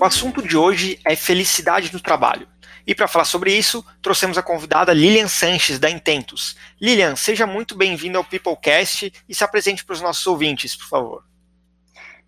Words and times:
O 0.00 0.04
assunto 0.06 0.40
de 0.40 0.56
hoje 0.56 0.98
é 1.06 1.14
felicidade 1.14 1.92
no 1.92 2.00
trabalho. 2.00 2.48
E 2.86 2.94
para 2.94 3.06
falar 3.06 3.26
sobre 3.26 3.52
isso, 3.52 3.84
trouxemos 4.00 4.38
a 4.38 4.42
convidada 4.42 4.94
Lilian 4.94 5.28
Sanches, 5.28 5.78
da 5.78 5.90
Intentos. 5.90 6.56
Lilian, 6.80 7.14
seja 7.16 7.46
muito 7.46 7.76
bem-vinda 7.76 8.16
ao 8.16 8.24
Peoplecast 8.24 9.12
e 9.28 9.34
se 9.34 9.44
apresente 9.44 9.84
para 9.84 9.92
os 9.92 10.00
nossos 10.00 10.26
ouvintes, 10.26 10.74
por 10.74 10.88
favor. 10.88 11.22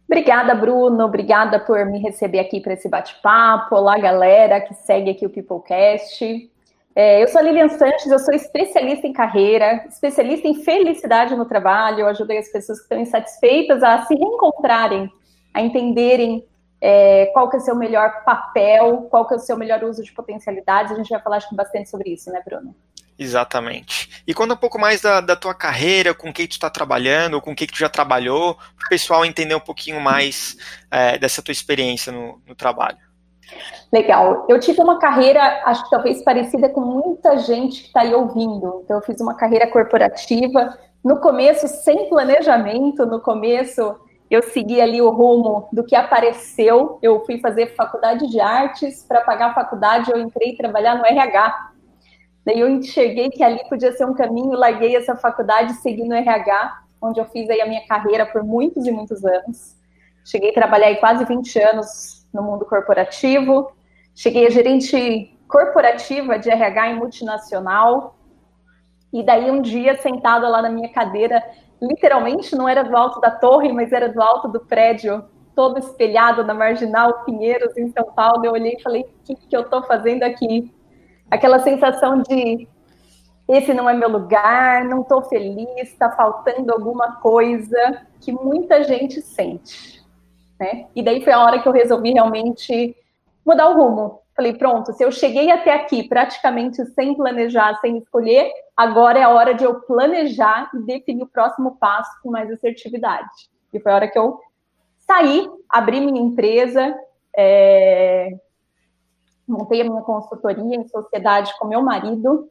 Obrigada, 0.06 0.54
Bruno. 0.54 1.02
Obrigada 1.02 1.58
por 1.58 1.86
me 1.86 1.98
receber 1.98 2.40
aqui 2.40 2.60
para 2.60 2.74
esse 2.74 2.90
bate-papo. 2.90 3.74
Olá, 3.74 3.98
galera 3.98 4.60
que 4.60 4.74
segue 4.74 5.08
aqui 5.08 5.24
o 5.24 5.30
Peoplecast. 5.30 6.50
É, 6.94 7.22
eu 7.22 7.28
sou 7.28 7.40
a 7.40 7.42
Lilian 7.42 7.70
Sanches, 7.70 8.12
eu 8.12 8.18
sou 8.18 8.34
especialista 8.34 9.06
em 9.06 9.14
carreira, 9.14 9.86
especialista 9.88 10.46
em 10.46 10.62
felicidade 10.62 11.34
no 11.34 11.46
trabalho. 11.46 12.00
Eu 12.00 12.08
ajudei 12.08 12.36
as 12.36 12.52
pessoas 12.52 12.80
que 12.80 12.84
estão 12.84 13.00
insatisfeitas 13.00 13.82
a 13.82 14.04
se 14.04 14.14
reencontrarem, 14.14 15.10
a 15.54 15.62
entenderem 15.62 16.44
é, 16.84 17.26
qual 17.26 17.48
que 17.48 17.54
é 17.54 17.60
o 17.60 17.62
seu 17.62 17.76
melhor 17.76 18.24
papel, 18.24 19.06
qual 19.08 19.24
que 19.24 19.34
é 19.34 19.36
o 19.36 19.40
seu 19.40 19.56
melhor 19.56 19.84
uso 19.84 20.02
de 20.02 20.10
potencialidades. 20.12 20.90
A 20.90 20.96
gente 20.96 21.08
vai 21.08 21.22
falar 21.22 21.36
acho 21.36 21.54
bastante 21.54 21.88
sobre 21.88 22.10
isso, 22.10 22.28
né, 22.32 22.42
Bruno? 22.44 22.74
Exatamente. 23.16 24.22
E 24.26 24.34
conta 24.34 24.54
um 24.54 24.56
pouco 24.56 24.80
mais 24.80 25.00
da, 25.00 25.20
da 25.20 25.36
tua 25.36 25.54
carreira, 25.54 26.12
com 26.12 26.32
quem 26.32 26.48
tu 26.48 26.52
está 26.52 26.68
trabalhando, 26.68 27.40
com 27.40 27.54
quem 27.54 27.68
tu 27.68 27.78
já 27.78 27.88
trabalhou, 27.88 28.54
para 28.54 28.86
o 28.86 28.88
pessoal 28.88 29.24
entender 29.24 29.54
um 29.54 29.60
pouquinho 29.60 30.00
mais 30.00 30.56
é, 30.90 31.16
dessa 31.18 31.40
tua 31.40 31.52
experiência 31.52 32.10
no, 32.10 32.42
no 32.44 32.54
trabalho. 32.56 32.98
Legal. 33.92 34.46
Eu 34.48 34.58
tive 34.58 34.80
uma 34.80 34.98
carreira, 34.98 35.62
acho 35.64 35.84
que 35.84 35.90
talvez 35.90 36.24
parecida 36.24 36.68
com 36.68 36.80
muita 36.80 37.38
gente 37.38 37.82
que 37.82 37.86
está 37.88 38.00
aí 38.00 38.12
ouvindo. 38.12 38.80
Então, 38.84 38.96
eu 38.96 39.02
fiz 39.02 39.20
uma 39.20 39.34
carreira 39.34 39.70
corporativa. 39.70 40.76
No 41.04 41.20
começo, 41.20 41.68
sem 41.68 42.08
planejamento, 42.08 43.06
no 43.06 43.20
começo, 43.20 43.94
eu 44.32 44.42
segui 44.42 44.80
ali 44.80 45.02
o 45.02 45.10
rumo 45.10 45.68
do 45.70 45.84
que 45.84 45.94
apareceu. 45.94 46.98
Eu 47.02 47.22
fui 47.26 47.38
fazer 47.38 47.74
faculdade 47.74 48.26
de 48.30 48.40
artes, 48.40 49.04
para 49.06 49.20
pagar 49.20 49.50
a 49.50 49.54
faculdade 49.54 50.10
eu 50.10 50.18
entrei 50.18 50.56
trabalhar 50.56 50.96
no 50.96 51.04
RH. 51.04 51.72
Daí 52.42 52.58
eu 52.58 52.68
enxerguei 52.70 53.28
que 53.28 53.44
ali 53.44 53.60
podia 53.68 53.92
ser 53.92 54.06
um 54.06 54.14
caminho, 54.14 54.52
larguei 54.52 54.96
essa 54.96 55.14
faculdade 55.14 55.74
segui 55.74 56.08
no 56.08 56.14
RH, 56.14 56.82
onde 57.02 57.20
eu 57.20 57.26
fiz 57.26 57.50
aí 57.50 57.60
a 57.60 57.66
minha 57.66 57.86
carreira 57.86 58.24
por 58.24 58.42
muitos 58.42 58.86
e 58.86 58.90
muitos 58.90 59.22
anos. 59.22 59.76
Cheguei 60.24 60.48
a 60.48 60.54
trabalhar 60.54 60.86
aí 60.86 60.96
quase 60.96 61.26
20 61.26 61.58
anos 61.58 62.26
no 62.32 62.42
mundo 62.42 62.64
corporativo. 62.64 63.70
Cheguei 64.14 64.46
a 64.46 64.50
gerente 64.50 65.38
corporativa 65.46 66.38
de 66.38 66.48
RH 66.48 66.88
em 66.88 66.96
multinacional. 66.96 68.16
E 69.12 69.22
daí 69.22 69.50
um 69.50 69.60
dia, 69.60 70.00
sentada 70.00 70.48
lá 70.48 70.62
na 70.62 70.70
minha 70.70 70.88
cadeira, 70.88 71.44
literalmente 71.82 72.54
não 72.54 72.68
era 72.68 72.84
do 72.84 72.96
alto 72.96 73.20
da 73.20 73.30
torre, 73.30 73.72
mas 73.72 73.92
era 73.92 74.08
do 74.08 74.22
alto 74.22 74.46
do 74.46 74.60
prédio, 74.60 75.24
todo 75.54 75.78
espelhado 75.78 76.44
na 76.44 76.54
Marginal 76.54 77.24
Pinheiros, 77.24 77.76
em 77.76 77.90
São 77.90 78.04
Paulo. 78.04 78.44
Eu 78.44 78.52
olhei 78.52 78.76
e 78.78 78.82
falei: 78.82 79.02
o 79.02 79.06
que, 79.24 79.34
que 79.34 79.56
eu 79.56 79.62
estou 79.62 79.82
fazendo 79.82 80.22
aqui? 80.22 80.72
Aquela 81.28 81.58
sensação 81.58 82.22
de 82.22 82.68
esse 83.48 83.74
não 83.74 83.90
é 83.90 83.94
meu 83.94 84.08
lugar, 84.08 84.84
não 84.84 85.02
estou 85.02 85.22
feliz, 85.22 85.68
está 85.78 86.10
faltando 86.12 86.72
alguma 86.72 87.16
coisa 87.16 88.06
que 88.20 88.30
muita 88.30 88.84
gente 88.84 89.20
sente. 89.20 90.02
Né? 90.58 90.86
E 90.94 91.02
daí 91.02 91.22
foi 91.24 91.32
a 91.32 91.40
hora 91.40 91.60
que 91.60 91.68
eu 91.68 91.72
resolvi 91.72 92.12
realmente 92.12 92.96
mudar 93.44 93.68
o 93.68 93.74
rumo. 93.74 94.21
Falei, 94.34 94.54
pronto, 94.54 94.92
se 94.92 95.04
eu 95.04 95.12
cheguei 95.12 95.50
até 95.50 95.74
aqui 95.74 96.08
praticamente 96.08 96.84
sem 96.86 97.14
planejar, 97.14 97.78
sem 97.80 97.98
escolher, 97.98 98.50
agora 98.76 99.18
é 99.18 99.22
a 99.22 99.28
hora 99.28 99.54
de 99.54 99.64
eu 99.64 99.80
planejar 99.80 100.70
e 100.74 100.78
definir 100.84 101.22
o 101.22 101.28
próximo 101.28 101.76
passo 101.76 102.10
com 102.22 102.30
mais 102.30 102.50
assertividade. 102.50 103.28
E 103.72 103.78
foi 103.78 103.92
a 103.92 103.94
hora 103.94 104.08
que 104.08 104.18
eu 104.18 104.40
saí, 104.98 105.48
abri 105.68 106.00
minha 106.00 106.20
empresa, 106.20 106.94
é... 107.36 108.30
montei 109.46 109.82
a 109.82 109.84
minha 109.84 110.02
consultoria 110.02 110.76
em 110.76 110.88
sociedade 110.88 111.52
com 111.58 111.68
meu 111.68 111.82
marido, 111.82 112.50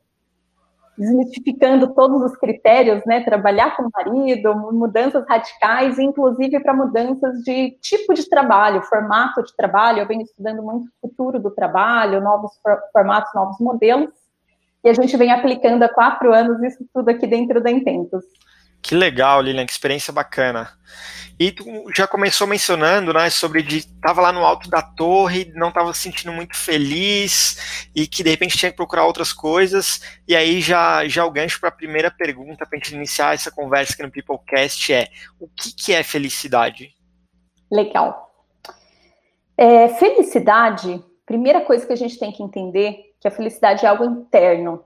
desmistificando 0.97 1.94
todos 1.94 2.22
os 2.22 2.35
critérios, 2.38 3.02
né? 3.06 3.24
Trabalhar 3.24 3.75
com 3.75 3.84
o 3.84 3.90
marido, 3.94 4.56
mudanças 4.74 5.25
radicais, 5.28 5.97
inclusive 5.97 6.59
para 6.59 6.74
mudanças 6.74 7.41
de 7.44 7.72
tipo 7.81 8.13
de 8.13 8.28
trabalho, 8.29 8.84
formato 8.84 9.44
de 9.44 9.56
trabalho. 9.56 10.00
Eu 10.00 10.07
venho 10.07 10.22
estudando 10.22 10.62
muito 10.62 10.88
o 10.88 11.07
futuro 11.07 11.40
do 11.40 11.52
trabalho, 11.52 12.22
novos 12.22 12.52
formatos, 12.91 13.34
novos 13.34 13.59
modelos. 13.59 14.12
E 14.84 14.90
a 14.90 14.94
gente 14.94 15.16
vem 15.16 15.31
aplicando 15.31 15.84
há 15.84 15.90
quatro 15.90 16.34
anos 16.34 16.62
isso 16.63 16.85
tudo 16.94 17.09
aqui 17.09 17.28
dentro 17.28 17.62
da 17.62 17.72
Intentos. 17.72 18.23
Que 18.81 18.96
legal, 18.96 19.42
Lilian, 19.42 19.66
que 19.66 19.72
experiência 19.72 20.12
bacana. 20.12 20.72
E 21.40 21.52
tu 21.52 21.66
já 21.96 22.08
começou 22.08 22.46
mencionando, 22.46 23.14
né, 23.14 23.30
sobre 23.30 23.64
de 23.64 23.88
tava 24.00 24.22
lá 24.22 24.31
no 24.31 24.46
alto 24.46 24.69
da 24.69 24.81
torre, 24.81 25.52
não 25.56 25.69
estava 25.69 25.94
se 25.94 26.02
sentindo 26.02 26.31
muito 26.31 26.56
feliz 26.56 27.90
e 27.96 28.06
que 28.06 28.24
de 28.24 28.30
repente 28.30 28.58
tinha 28.58 28.70
que 28.70 28.78
procurar 28.78 29.06
outras 29.06 29.34
coisas. 29.34 30.02
E 30.28 30.36
aí 30.36 30.62
já 30.62 31.08
já 31.08 31.25
o 31.25 31.31
gancho 31.31 31.59
para 31.59 31.70
a 31.70 31.72
primeira 31.72 32.12
pergunta 32.12 32.66
para 32.66 32.78
gente 32.78 32.94
iniciar 32.94 33.34
essa 33.34 33.52
conversa 33.52 33.94
aqui 33.94 34.03
no 34.03 34.12
Peoplecast 34.12 34.94
é: 34.94 35.08
o 35.40 35.47
que 35.47 35.74
que 35.74 35.94
é 35.94 36.03
felicidade? 36.03 36.94
Legal. 37.72 38.30
É, 39.58 39.90
felicidade, 39.90 41.03
primeira 41.25 41.62
coisa 41.62 41.86
que 41.86 41.94
a 41.94 41.97
gente 41.97 42.20
tem 42.20 42.31
que 42.31 42.44
entender 42.44 43.14
que 43.20 43.28
a 43.28 43.31
felicidade 43.31 43.86
é 43.86 43.90
algo 43.90 44.03
interno. 44.03 44.84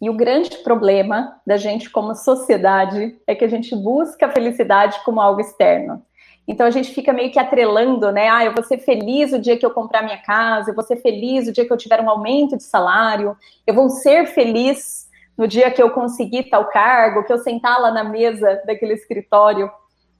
E 0.00 0.08
o 0.08 0.14
grande 0.14 0.58
problema 0.58 1.40
da 1.46 1.56
gente 1.56 1.90
como 1.90 2.14
sociedade 2.14 3.18
é 3.26 3.34
que 3.34 3.44
a 3.44 3.48
gente 3.48 3.74
busca 3.74 4.26
a 4.26 4.30
felicidade 4.30 5.00
como 5.04 5.20
algo 5.20 5.40
externo. 5.40 6.02
Então 6.46 6.66
a 6.66 6.70
gente 6.70 6.94
fica 6.94 7.12
meio 7.12 7.30
que 7.30 7.38
atrelando, 7.38 8.10
né? 8.10 8.28
Ah, 8.28 8.44
eu 8.44 8.54
vou 8.54 8.62
ser 8.62 8.78
feliz 8.78 9.32
o 9.32 9.38
dia 9.38 9.58
que 9.58 9.66
eu 9.66 9.70
comprar 9.70 10.02
minha 10.02 10.16
casa, 10.18 10.70
eu 10.70 10.74
vou 10.74 10.84
ser 10.84 10.96
feliz 10.96 11.46
o 11.46 11.52
dia 11.52 11.66
que 11.66 11.72
eu 11.72 11.76
tiver 11.76 12.00
um 12.00 12.08
aumento 12.08 12.56
de 12.56 12.62
salário, 12.62 13.36
eu 13.66 13.74
vou 13.74 13.90
ser 13.90 14.26
feliz 14.26 15.08
no 15.36 15.46
dia 15.46 15.70
que 15.70 15.82
eu 15.82 15.90
conseguir 15.90 16.44
tal 16.44 16.64
cargo, 16.70 17.24
que 17.24 17.32
eu 17.32 17.38
sentar 17.38 17.78
lá 17.80 17.90
na 17.90 18.02
mesa 18.02 18.62
daquele 18.64 18.94
escritório. 18.94 19.70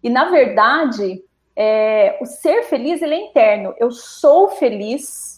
E 0.02 0.10
na 0.10 0.26
verdade, 0.26 1.22
é, 1.56 2.18
o 2.20 2.26
ser 2.26 2.64
feliz 2.64 3.00
ele 3.00 3.14
é 3.14 3.26
interno. 3.28 3.74
Eu 3.78 3.90
sou 3.90 4.50
feliz 4.50 5.37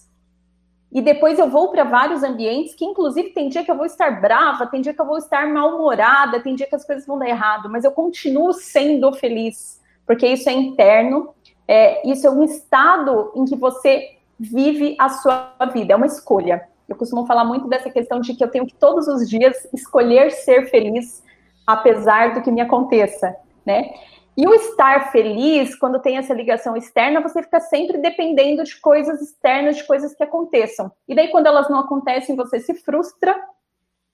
e 0.93 1.01
depois 1.01 1.39
eu 1.39 1.49
vou 1.49 1.71
para 1.71 1.85
vários 1.85 2.23
ambientes 2.23 2.75
que, 2.75 2.85
inclusive, 2.85 3.31
tem 3.31 3.49
dia 3.49 3.65
que 3.65 3.71
eu 3.71 3.77
vou 3.77 3.87
estar 3.87 4.21
brava, 4.21 4.67
tem 4.67 4.81
dia 4.81 4.93
que 4.93 5.01
eu 5.01 5.07
vou 5.07 5.19
estar 5.19 5.49
mal-humorada, 5.49 6.41
tem 6.41 6.57
dia 6.57 6.67
que 6.67 6.75
as 6.75 6.85
coisas 6.85 7.07
vão 7.07 7.19
dar 7.19 7.29
errado, 7.29 7.71
mas 7.71 7.85
eu 7.85 7.93
continuo 7.93 8.53
sendo 8.53 9.13
feliz, 9.13 9.81
porque 10.05 10.27
isso 10.27 10.49
é 10.49 10.53
interno, 10.53 11.33
é, 11.69 12.09
isso 12.11 12.27
é 12.27 12.31
um 12.31 12.43
estado 12.43 13.33
em 13.37 13.45
que 13.45 13.55
você 13.55 14.17
vive 14.39 14.97
a 14.99 15.09
sua 15.09 15.53
vida, 15.73 15.93
é 15.93 15.97
uma 15.97 16.07
escolha. 16.07 16.69
Eu 16.89 16.97
costumo 16.97 17.25
falar 17.25 17.45
muito 17.45 17.69
dessa 17.69 17.89
questão 17.89 18.21
de 18.21 18.35
que 18.35 18.43
eu 18.43 18.51
tenho 18.51 18.67
que 18.67 18.75
todos 18.75 19.07
os 19.07 19.29
dias 19.29 19.69
escolher 19.73 20.33
ser 20.33 20.69
feliz, 20.71 21.23
apesar 21.65 22.35
do 22.35 22.43
que 22.43 22.51
me 22.51 22.61
aconteça, 22.61 23.37
né? 23.65 23.93
E 24.41 24.47
o 24.47 24.55
estar 24.55 25.13
feliz, 25.13 25.75
quando 25.75 26.01
tem 26.01 26.17
essa 26.17 26.33
ligação 26.33 26.75
externa, 26.75 27.21
você 27.21 27.43
fica 27.43 27.61
sempre 27.61 27.99
dependendo 27.99 28.65
de 28.65 28.81
coisas 28.81 29.21
externas, 29.21 29.77
de 29.77 29.85
coisas 29.85 30.15
que 30.15 30.23
aconteçam. 30.23 30.91
E 31.07 31.15
daí, 31.15 31.29
quando 31.29 31.47
elas 31.47 31.69
não 31.69 31.81
acontecem, 31.81 32.35
você 32.35 32.59
se 32.59 32.73
frustra, 32.73 33.39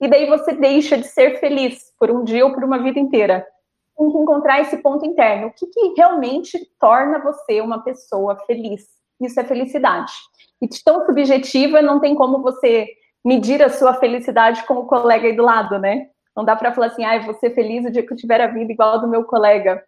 e 0.01 0.07
daí 0.09 0.25
você 0.27 0.51
deixa 0.51 0.97
de 0.97 1.05
ser 1.05 1.39
feliz 1.39 1.93
por 1.97 2.11
um 2.11 2.25
dia 2.25 2.45
ou 2.45 2.53
por 2.53 2.65
uma 2.65 2.77
vida 2.77 2.99
inteira. 2.99 3.47
Tem 3.97 4.11
que 4.11 4.17
encontrar 4.17 4.59
esse 4.59 4.75
ponto 4.79 5.05
interno. 5.05 5.47
O 5.47 5.51
que, 5.51 5.65
que 5.67 5.93
realmente 5.95 6.59
torna 6.77 7.19
você 7.19 7.61
uma 7.61 7.81
pessoa 7.81 8.35
feliz? 8.45 8.85
Isso 9.21 9.39
é 9.39 9.45
felicidade. 9.45 10.11
E 10.61 10.67
de 10.67 10.83
tão 10.83 11.05
subjetiva, 11.05 11.81
não 11.81 12.01
tem 12.01 12.15
como 12.15 12.41
você 12.41 12.85
medir 13.23 13.63
a 13.63 13.69
sua 13.69 13.93
felicidade 13.93 14.65
com 14.65 14.73
o 14.73 14.87
colega 14.87 15.25
aí 15.25 15.37
do 15.37 15.43
lado, 15.43 15.79
né? 15.79 16.09
Não 16.35 16.43
dá 16.43 16.53
para 16.53 16.73
falar 16.73 16.87
assim, 16.87 17.05
ah, 17.05 17.15
eu 17.15 17.23
vou 17.23 17.35
ser 17.35 17.51
feliz 17.51 17.85
o 17.85 17.91
dia 17.91 18.05
que 18.05 18.11
eu 18.11 18.17
tiver 18.17 18.41
a 18.41 18.47
vida 18.47 18.73
igual 18.73 18.95
a 18.95 18.97
do 18.97 19.07
meu 19.07 19.23
colega 19.23 19.81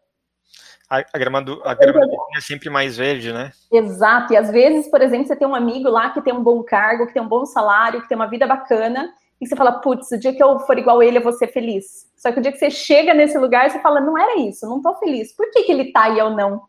a, 0.89 0.97
a 1.13 1.18
grama, 1.18 1.41
do, 1.41 1.62
a 1.63 1.74
grama 1.74 2.07
do 2.07 2.18
é 2.36 2.41
sempre 2.41 2.69
mais 2.69 2.97
verde, 2.97 3.31
né? 3.31 3.51
Exato. 3.71 4.33
E 4.33 4.38
às 4.38 4.50
vezes, 4.50 4.89
por 4.89 5.01
exemplo, 5.01 5.27
você 5.27 5.36
tem 5.36 5.47
um 5.47 5.53
amigo 5.53 5.89
lá 5.89 6.09
que 6.09 6.21
tem 6.21 6.33
um 6.33 6.41
bom 6.41 6.63
cargo, 6.63 7.06
que 7.06 7.13
tem 7.13 7.21
um 7.21 7.27
bom 7.27 7.45
salário, 7.45 8.01
que 8.01 8.09
tem 8.09 8.15
uma 8.15 8.27
vida 8.27 8.47
bacana, 8.47 9.13
e 9.39 9.47
você 9.47 9.56
fala, 9.56 9.74
putz, 9.74 10.12
o 10.12 10.18
dia 10.18 10.33
que 10.33 10.44
eu 10.44 10.59
for 10.62 10.77
igual 10.77 11.01
ele, 11.01 11.19
eu 11.19 11.24
vou 11.24 11.31
ser 11.31 11.47
feliz. 11.47 12.09
Só 12.18 12.31
que 12.31 12.39
o 12.39 12.41
dia 12.41 12.51
que 12.51 12.57
você 12.57 12.69
chega 12.69 13.13
nesse 13.13 13.38
lugar, 13.38 13.69
você 13.69 13.80
fala, 13.80 14.01
não 14.01 14.18
era 14.18 14.39
isso, 14.39 14.68
não 14.68 14.81
tô 14.81 14.95
feliz. 14.95 15.31
Por 15.36 15.50
que, 15.51 15.63
que 15.63 15.71
ele 15.71 15.91
tá 15.91 16.09
e 16.09 16.18
eu 16.18 16.31
não? 16.31 16.63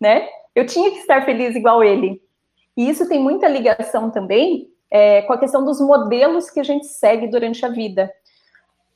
Né? 0.00 0.28
Eu 0.54 0.64
tinha 0.64 0.90
que 0.90 0.98
estar 0.98 1.24
feliz 1.24 1.54
igual 1.54 1.84
ele. 1.84 2.22
E 2.76 2.88
isso 2.88 3.08
tem 3.08 3.20
muita 3.20 3.48
ligação 3.48 4.10
também 4.10 4.68
é, 4.90 5.22
com 5.22 5.32
a 5.32 5.38
questão 5.38 5.64
dos 5.64 5.80
modelos 5.80 6.48
que 6.48 6.60
a 6.60 6.64
gente 6.64 6.86
segue 6.86 7.26
durante 7.26 7.64
a 7.66 7.68
vida. 7.68 8.10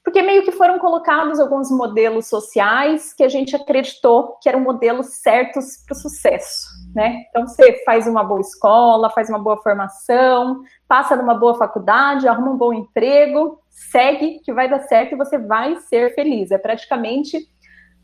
Porque 0.05 0.21
meio 0.21 0.45
que 0.45 0.53
foram 0.53 0.79
colocados 0.79 1.41
alguns 1.41 1.71
modelos 1.71 2.27
sociais 2.27 3.15
que 3.15 3.25
a 3.25 3.29
gente 3.29 3.57
acreditou 3.57 4.37
que 4.41 4.49
eram 4.51 4.61
modelos 4.61 5.07
certos 5.23 5.79
para 5.85 5.95
o 5.95 5.99
sucesso, 5.99 6.69
né? 6.95 7.25
Então 7.31 7.47
você 7.47 7.83
faz 7.87 8.07
uma 8.07 8.23
boa 8.23 8.41
escola, 8.41 9.09
faz 9.09 9.31
uma 9.31 9.39
boa 9.39 9.57
formação, 9.57 10.61
passa 10.87 11.17
numa 11.17 11.35
boa 11.35 11.55
faculdade, 11.55 12.29
arruma 12.29 12.51
um 12.51 12.57
bom 12.59 12.75
emprego, 12.75 13.59
segue 13.71 14.41
que 14.45 14.53
vai 14.53 14.69
dar 14.69 14.81
certo 14.81 15.15
e 15.15 15.17
você 15.17 15.39
vai 15.39 15.77
ser 15.77 16.15
feliz. 16.15 16.51
É 16.51 16.59
praticamente 16.59 17.39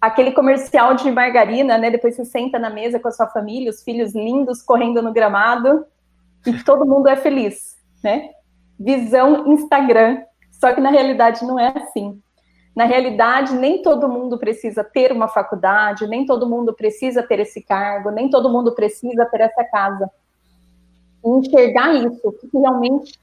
aquele 0.01 0.33
comercial 0.33 0.95
de 0.95 1.11
margarina, 1.11 1.77
né? 1.77 1.91
Depois 1.91 2.17
você 2.17 2.25
senta 2.25 2.59
na 2.59 2.71
mesa 2.71 2.99
com 2.99 3.09
a 3.09 3.13
sua 3.13 3.27
família, 3.27 3.69
os 3.69 3.83
filhos 3.83 4.15
lindos 4.15 4.63
correndo 4.63 5.03
no 5.03 5.13
gramado 5.13 5.85
e 6.47 6.65
todo 6.65 6.87
mundo 6.87 7.09
é 7.09 7.17
feliz, 7.17 7.77
né? 8.03 8.31
Visão 8.79 9.47
Instagram. 9.53 10.23
Só 10.61 10.75
que 10.75 10.81
na 10.81 10.91
realidade 10.91 11.43
não 11.45 11.59
é 11.59 11.73
assim. 11.75 12.21
Na 12.77 12.85
realidade, 12.85 13.55
nem 13.55 13.83
todo 13.83 14.09
mundo 14.09 14.39
precisa 14.39 14.85
ter 14.85 15.11
uma 15.11 15.27
faculdade, 15.27 16.07
nem 16.07 16.25
todo 16.25 16.49
mundo 16.49 16.75
precisa 16.75 17.23
ter 17.23 17.41
esse 17.41 17.63
cargo, 17.63 18.11
nem 18.11 18.29
todo 18.29 18.51
mundo 18.51 18.73
precisa 18.75 19.25
ter 19.27 19.41
essa 19.41 19.65
casa. 19.65 20.09
Enxergar 21.25 21.95
isso, 21.95 22.21
o 22.23 22.33
que 22.33 22.49
realmente 22.57 23.19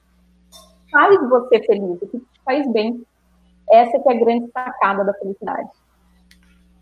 faz 0.91 1.17
você 1.29 1.63
feliz, 1.63 2.01
o 2.01 2.07
que 2.07 2.19
te 2.19 2.41
faz 2.43 2.69
bem. 2.71 3.05
Essa 3.69 3.97
é 3.97 4.11
a 4.11 4.19
grande 4.19 4.51
sacada 4.51 5.03
da 5.03 5.13
felicidade. 5.13 5.69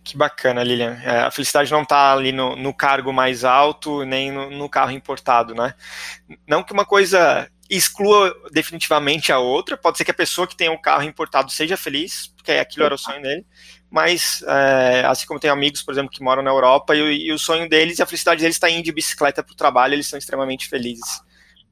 Que 0.03 0.15
bacana, 0.15 0.63
Lilian. 0.63 0.99
É, 1.03 1.21
a 1.21 1.31
felicidade 1.31 1.71
não 1.71 1.81
está 1.81 2.13
ali 2.13 2.31
no, 2.31 2.55
no, 2.55 2.71
cargo 2.71 3.11
mais 3.11 3.43
alto, 3.43 4.03
nem 4.03 4.31
no, 4.31 4.51
no, 4.51 4.69
carro 4.69 4.91
importado, 4.91 5.55
né? 5.55 5.73
Não 6.47 6.63
que 6.63 6.73
uma 6.73 6.85
coisa 6.85 7.49
exclua 7.69 8.35
definitivamente 8.51 9.31
a 9.31 9.39
outra, 9.39 9.75
pode 9.75 9.97
ser 9.97 10.05
que 10.05 10.11
a 10.11 10.15
pessoa 10.15 10.47
que 10.47 10.55
tem 10.55 10.69
o 10.69 10.81
carro 10.81 11.03
importado 11.03 11.51
seja 11.51 11.75
feliz, 11.75 12.27
porque 12.35 12.51
aquilo 12.51 12.85
era 12.85 12.95
o 12.95 12.97
sonho 12.97 13.21
dele, 13.21 13.45
mas 13.89 14.43
é, 14.47 15.03
assim 15.05 15.25
como 15.25 15.39
tem 15.39 15.49
amigos, 15.49 15.81
por 15.81 15.91
exemplo, 15.91 16.11
que 16.11 16.23
moram 16.23 16.43
na 16.43 16.51
Europa 16.51 16.95
e, 16.95 17.27
e 17.27 17.31
o 17.31 17.39
sonho 17.39 17.67
deles 17.67 17.99
e 17.99 18.03
a 18.03 18.05
felicidade 18.05 18.41
deles 18.41 18.55
está 18.55 18.69
indo 18.69 18.83
de 18.83 18.91
bicicleta 18.91 19.43
para 19.43 19.53
o 19.53 19.57
trabalho, 19.57 19.93
eles 19.93 20.07
são 20.07 20.19
extremamente 20.19 20.67
felizes 20.69 21.21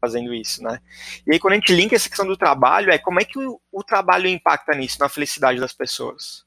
fazendo 0.01 0.33
isso, 0.33 0.61
né? 0.61 0.79
E 1.25 1.31
aí 1.31 1.39
quando 1.39 1.53
a 1.53 1.55
gente 1.55 1.73
linka 1.73 1.95
essa 1.95 2.09
questão 2.09 2.27
do 2.27 2.35
trabalho, 2.35 2.91
é 2.91 2.97
como 2.97 3.21
é 3.21 3.23
que 3.23 3.39
o, 3.39 3.59
o 3.71 3.83
trabalho 3.83 4.27
impacta 4.27 4.75
nisso, 4.75 4.97
na 4.99 5.07
felicidade 5.07 5.59
das 5.59 5.73
pessoas? 5.73 6.45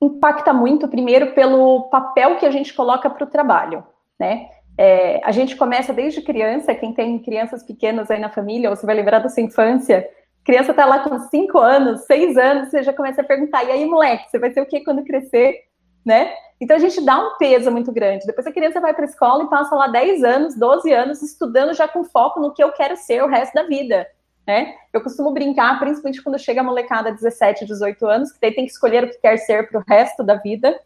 impacta 0.00 0.52
muito, 0.52 0.88
primeiro, 0.88 1.34
pelo 1.34 1.90
papel 1.90 2.36
que 2.36 2.46
a 2.46 2.50
gente 2.50 2.72
coloca 2.72 3.10
para 3.10 3.24
o 3.24 3.30
trabalho, 3.30 3.84
né? 4.18 4.48
É, 4.82 5.20
a 5.22 5.30
gente 5.30 5.56
começa 5.56 5.92
desde 5.92 6.22
criança, 6.22 6.74
quem 6.74 6.94
tem 6.94 7.18
crianças 7.18 7.62
pequenas 7.62 8.10
aí 8.10 8.18
na 8.18 8.30
família, 8.30 8.70
ou 8.70 8.74
você 8.76 8.86
vai 8.86 8.94
lembrar 8.94 9.18
da 9.18 9.28
sua 9.28 9.42
infância, 9.42 10.08
criança 10.42 10.70
está 10.70 10.86
lá 10.86 11.00
com 11.00 11.18
5 11.18 11.58
anos, 11.58 12.06
6 12.06 12.38
anos, 12.38 12.70
você 12.70 12.82
já 12.82 12.92
começa 12.94 13.20
a 13.20 13.24
perguntar, 13.24 13.62
e 13.64 13.70
aí, 13.70 13.84
moleque, 13.84 14.30
você 14.30 14.38
vai 14.38 14.50
ser 14.50 14.62
o 14.62 14.66
que 14.66 14.80
quando 14.80 15.04
crescer, 15.04 15.64
né? 16.02 16.32
Então 16.58 16.76
a 16.76 16.80
gente 16.80 17.04
dá 17.04 17.18
um 17.18 17.36
peso 17.36 17.70
muito 17.70 17.92
grande. 17.92 18.24
Depois 18.24 18.46
a 18.46 18.52
criança 18.52 18.80
vai 18.80 18.94
para 18.94 19.04
a 19.04 19.08
escola 19.08 19.44
e 19.44 19.50
passa 19.50 19.74
lá 19.74 19.86
10 19.86 20.24
anos, 20.24 20.54
12 20.56 20.90
anos, 20.92 21.22
estudando 21.22 21.74
já 21.74 21.86
com 21.86 22.02
foco 22.02 22.40
no 22.40 22.54
que 22.54 22.64
eu 22.64 22.72
quero 22.72 22.96
ser 22.96 23.22
o 23.22 23.28
resto 23.28 23.52
da 23.52 23.64
vida 23.64 24.06
né? 24.50 24.74
Eu 24.92 25.00
costumo 25.00 25.30
brincar, 25.30 25.78
principalmente 25.78 26.22
quando 26.22 26.38
chega 26.38 26.60
a 26.60 26.64
molecada 26.64 27.12
17, 27.12 27.64
18 27.64 28.06
anos, 28.06 28.32
que 28.32 28.40
daí 28.40 28.52
tem 28.52 28.66
que 28.66 28.72
escolher 28.72 29.04
o 29.04 29.08
que 29.08 29.18
quer 29.18 29.36
ser 29.36 29.68
para 29.68 29.78
o 29.78 29.84
resto 29.86 30.24
da 30.24 30.34
vida. 30.34 30.78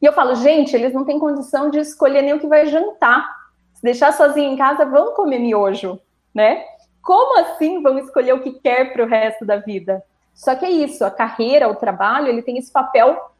E 0.00 0.06
eu 0.06 0.12
falo, 0.12 0.34
gente, 0.34 0.74
eles 0.74 0.94
não 0.94 1.04
têm 1.04 1.18
condição 1.18 1.70
de 1.70 1.78
escolher 1.78 2.22
nem 2.22 2.34
o 2.34 2.40
que 2.40 2.46
vai 2.46 2.66
jantar. 2.66 3.28
Se 3.74 3.82
deixar 3.82 4.12
sozinho 4.12 4.52
em 4.52 4.56
casa, 4.56 4.84
vão 4.84 5.14
comer 5.14 5.38
miojo, 5.38 6.00
né? 6.34 6.64
Como 7.02 7.38
assim 7.38 7.82
vão 7.82 7.98
escolher 7.98 8.32
o 8.32 8.40
que 8.40 8.52
quer 8.52 8.92
para 8.92 9.04
o 9.04 9.08
resto 9.08 9.44
da 9.44 9.56
vida? 9.56 10.02
Só 10.34 10.54
que 10.54 10.64
é 10.64 10.70
isso, 10.70 11.04
a 11.04 11.10
carreira, 11.10 11.68
o 11.68 11.74
trabalho, 11.74 12.28
ele 12.28 12.42
tem 12.42 12.56
esse 12.56 12.72
papel 12.72 13.30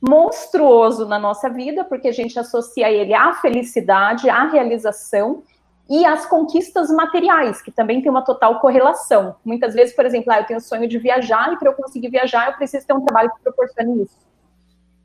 monstruoso 0.00 1.06
na 1.06 1.18
nossa 1.18 1.48
vida, 1.50 1.84
porque 1.84 2.08
a 2.08 2.12
gente 2.12 2.38
associa 2.38 2.90
ele 2.90 3.12
à 3.12 3.34
felicidade, 3.34 4.30
à 4.30 4.44
realização, 4.44 5.42
e 5.90 6.04
as 6.04 6.26
conquistas 6.26 6.90
materiais, 6.90 7.62
que 7.62 7.70
também 7.70 8.00
tem 8.02 8.10
uma 8.10 8.22
total 8.22 8.60
correlação. 8.60 9.36
Muitas 9.44 9.74
vezes, 9.74 9.96
por 9.96 10.04
exemplo, 10.04 10.30
ah, 10.32 10.40
eu 10.40 10.44
tenho 10.44 10.58
o 10.58 10.62
sonho 10.62 10.86
de 10.86 10.98
viajar, 10.98 11.52
e 11.52 11.56
para 11.58 11.70
eu 11.70 11.74
conseguir 11.74 12.10
viajar, 12.10 12.48
eu 12.48 12.54
preciso 12.54 12.86
ter 12.86 12.92
um 12.92 13.04
trabalho 13.04 13.30
que 13.30 13.42
proporcione 13.42 14.02
isso. 14.02 14.27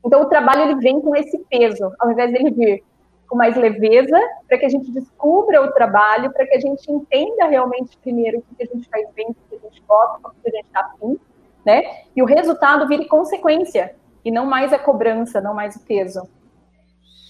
Então, 0.04 0.22
o 0.22 0.26
trabalho 0.26 0.62
ele 0.62 0.76
vem 0.76 1.00
com 1.00 1.16
esse 1.16 1.38
peso, 1.50 1.92
ao 1.98 2.10
invés 2.10 2.32
dele 2.32 2.50
vir 2.50 2.84
com 3.26 3.36
mais 3.36 3.56
leveza, 3.56 4.18
para 4.46 4.58
que 4.58 4.66
a 4.66 4.68
gente 4.68 4.90
descubra 4.90 5.62
o 5.62 5.72
trabalho, 5.72 6.30
para 6.32 6.46
que 6.46 6.54
a 6.54 6.60
gente 6.60 6.90
entenda 6.90 7.46
realmente 7.46 7.96
primeiro 7.98 8.38
o 8.38 8.56
que 8.56 8.62
a 8.62 8.66
gente 8.66 8.88
faz 8.88 9.08
bem, 9.14 9.28
o 9.30 9.34
que 9.48 9.56
a 9.56 9.68
gente 9.68 9.82
gosta, 9.88 10.28
o 10.28 10.30
que 10.42 10.48
a 10.48 10.50
gente 10.50 10.66
está 10.66 10.80
afim, 10.80 11.18
né? 11.64 11.82
E 12.14 12.22
o 12.22 12.26
resultado 12.26 12.86
vire 12.86 13.06
consequência, 13.06 13.96
e 14.22 14.30
não 14.30 14.44
mais 14.44 14.72
a 14.72 14.78
cobrança, 14.78 15.40
não 15.40 15.54
mais 15.54 15.74
o 15.76 15.80
peso. 15.80 16.28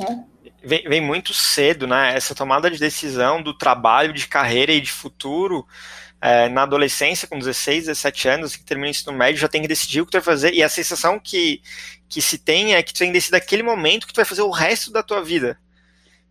Né? 0.00 0.24
vem, 0.64 0.82
vem, 0.82 1.00
muito 1.00 1.32
cedo, 1.32 1.86
né? 1.86 2.14
Essa 2.14 2.34
tomada 2.34 2.70
de 2.70 2.78
decisão 2.78 3.42
do 3.42 3.56
trabalho, 3.56 4.12
de 4.12 4.26
carreira 4.26 4.72
e 4.72 4.80
de 4.80 4.90
futuro 4.90 5.66
é, 6.24 6.48
na 6.48 6.62
adolescência, 6.62 7.28
com 7.28 7.38
16, 7.38 7.84
17 7.84 8.28
anos, 8.28 8.56
que 8.56 8.64
termina 8.64 8.86
o 8.86 8.90
ensino 8.90 9.12
médio, 9.12 9.38
já 9.38 9.46
tem 9.46 9.60
que 9.60 9.68
decidir 9.68 10.00
o 10.00 10.06
que 10.06 10.12
tu 10.12 10.14
vai 10.14 10.22
fazer. 10.22 10.54
E 10.54 10.62
a 10.62 10.70
sensação 10.70 11.20
que, 11.20 11.60
que 12.08 12.22
se 12.22 12.38
tem 12.38 12.74
é 12.74 12.82
que 12.82 12.94
tu 12.94 12.98
tem 12.98 13.08
que 13.08 13.12
decidir 13.12 13.32
naquele 13.32 13.62
momento 13.62 14.06
que 14.06 14.12
tu 14.14 14.16
vai 14.16 14.24
fazer 14.24 14.40
o 14.40 14.48
resto 14.48 14.90
da 14.90 15.02
tua 15.02 15.22
vida. 15.22 15.58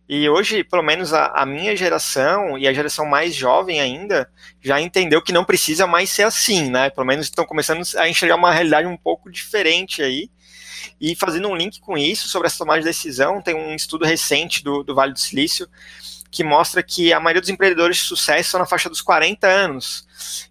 E 0.08 0.28
hoje, 0.28 0.64
pelo 0.64 0.82
menos 0.82 1.12
a, 1.12 1.26
a, 1.26 1.46
minha 1.46 1.76
geração 1.76 2.58
e 2.58 2.66
a 2.66 2.72
geração 2.72 3.06
mais 3.06 3.36
jovem 3.36 3.80
ainda 3.80 4.28
já 4.60 4.80
entendeu 4.80 5.22
que 5.22 5.32
não 5.32 5.44
precisa 5.44 5.86
mais 5.86 6.10
ser 6.10 6.24
assim, 6.24 6.72
né? 6.72 6.90
Pelo 6.90 7.06
menos 7.06 7.26
estão 7.26 7.46
começando 7.46 7.80
a 7.96 8.08
enxergar 8.08 8.34
uma 8.34 8.50
realidade 8.50 8.88
um 8.88 8.96
pouco 8.96 9.30
diferente 9.30 10.02
aí. 10.02 10.28
E 11.00 11.14
fazendo 11.14 11.46
um 11.46 11.54
link 11.54 11.78
com 11.78 11.96
isso, 11.96 12.26
sobre 12.26 12.48
essa 12.48 12.58
tomada 12.58 12.80
de 12.80 12.86
decisão, 12.86 13.40
tem 13.40 13.54
um 13.54 13.76
estudo 13.76 14.04
recente 14.04 14.64
do, 14.64 14.82
do 14.82 14.92
Vale 14.92 15.12
do 15.12 15.20
Silício 15.20 15.68
que 16.34 16.42
mostra 16.42 16.82
que 16.82 17.12
a 17.12 17.20
maioria 17.20 17.40
dos 17.40 17.48
empreendedores 17.48 17.98
de 17.98 18.02
sucesso 18.02 18.50
são 18.50 18.58
na 18.58 18.66
faixa 18.66 18.90
dos 18.90 19.00
40 19.00 19.46
anos. 19.46 20.04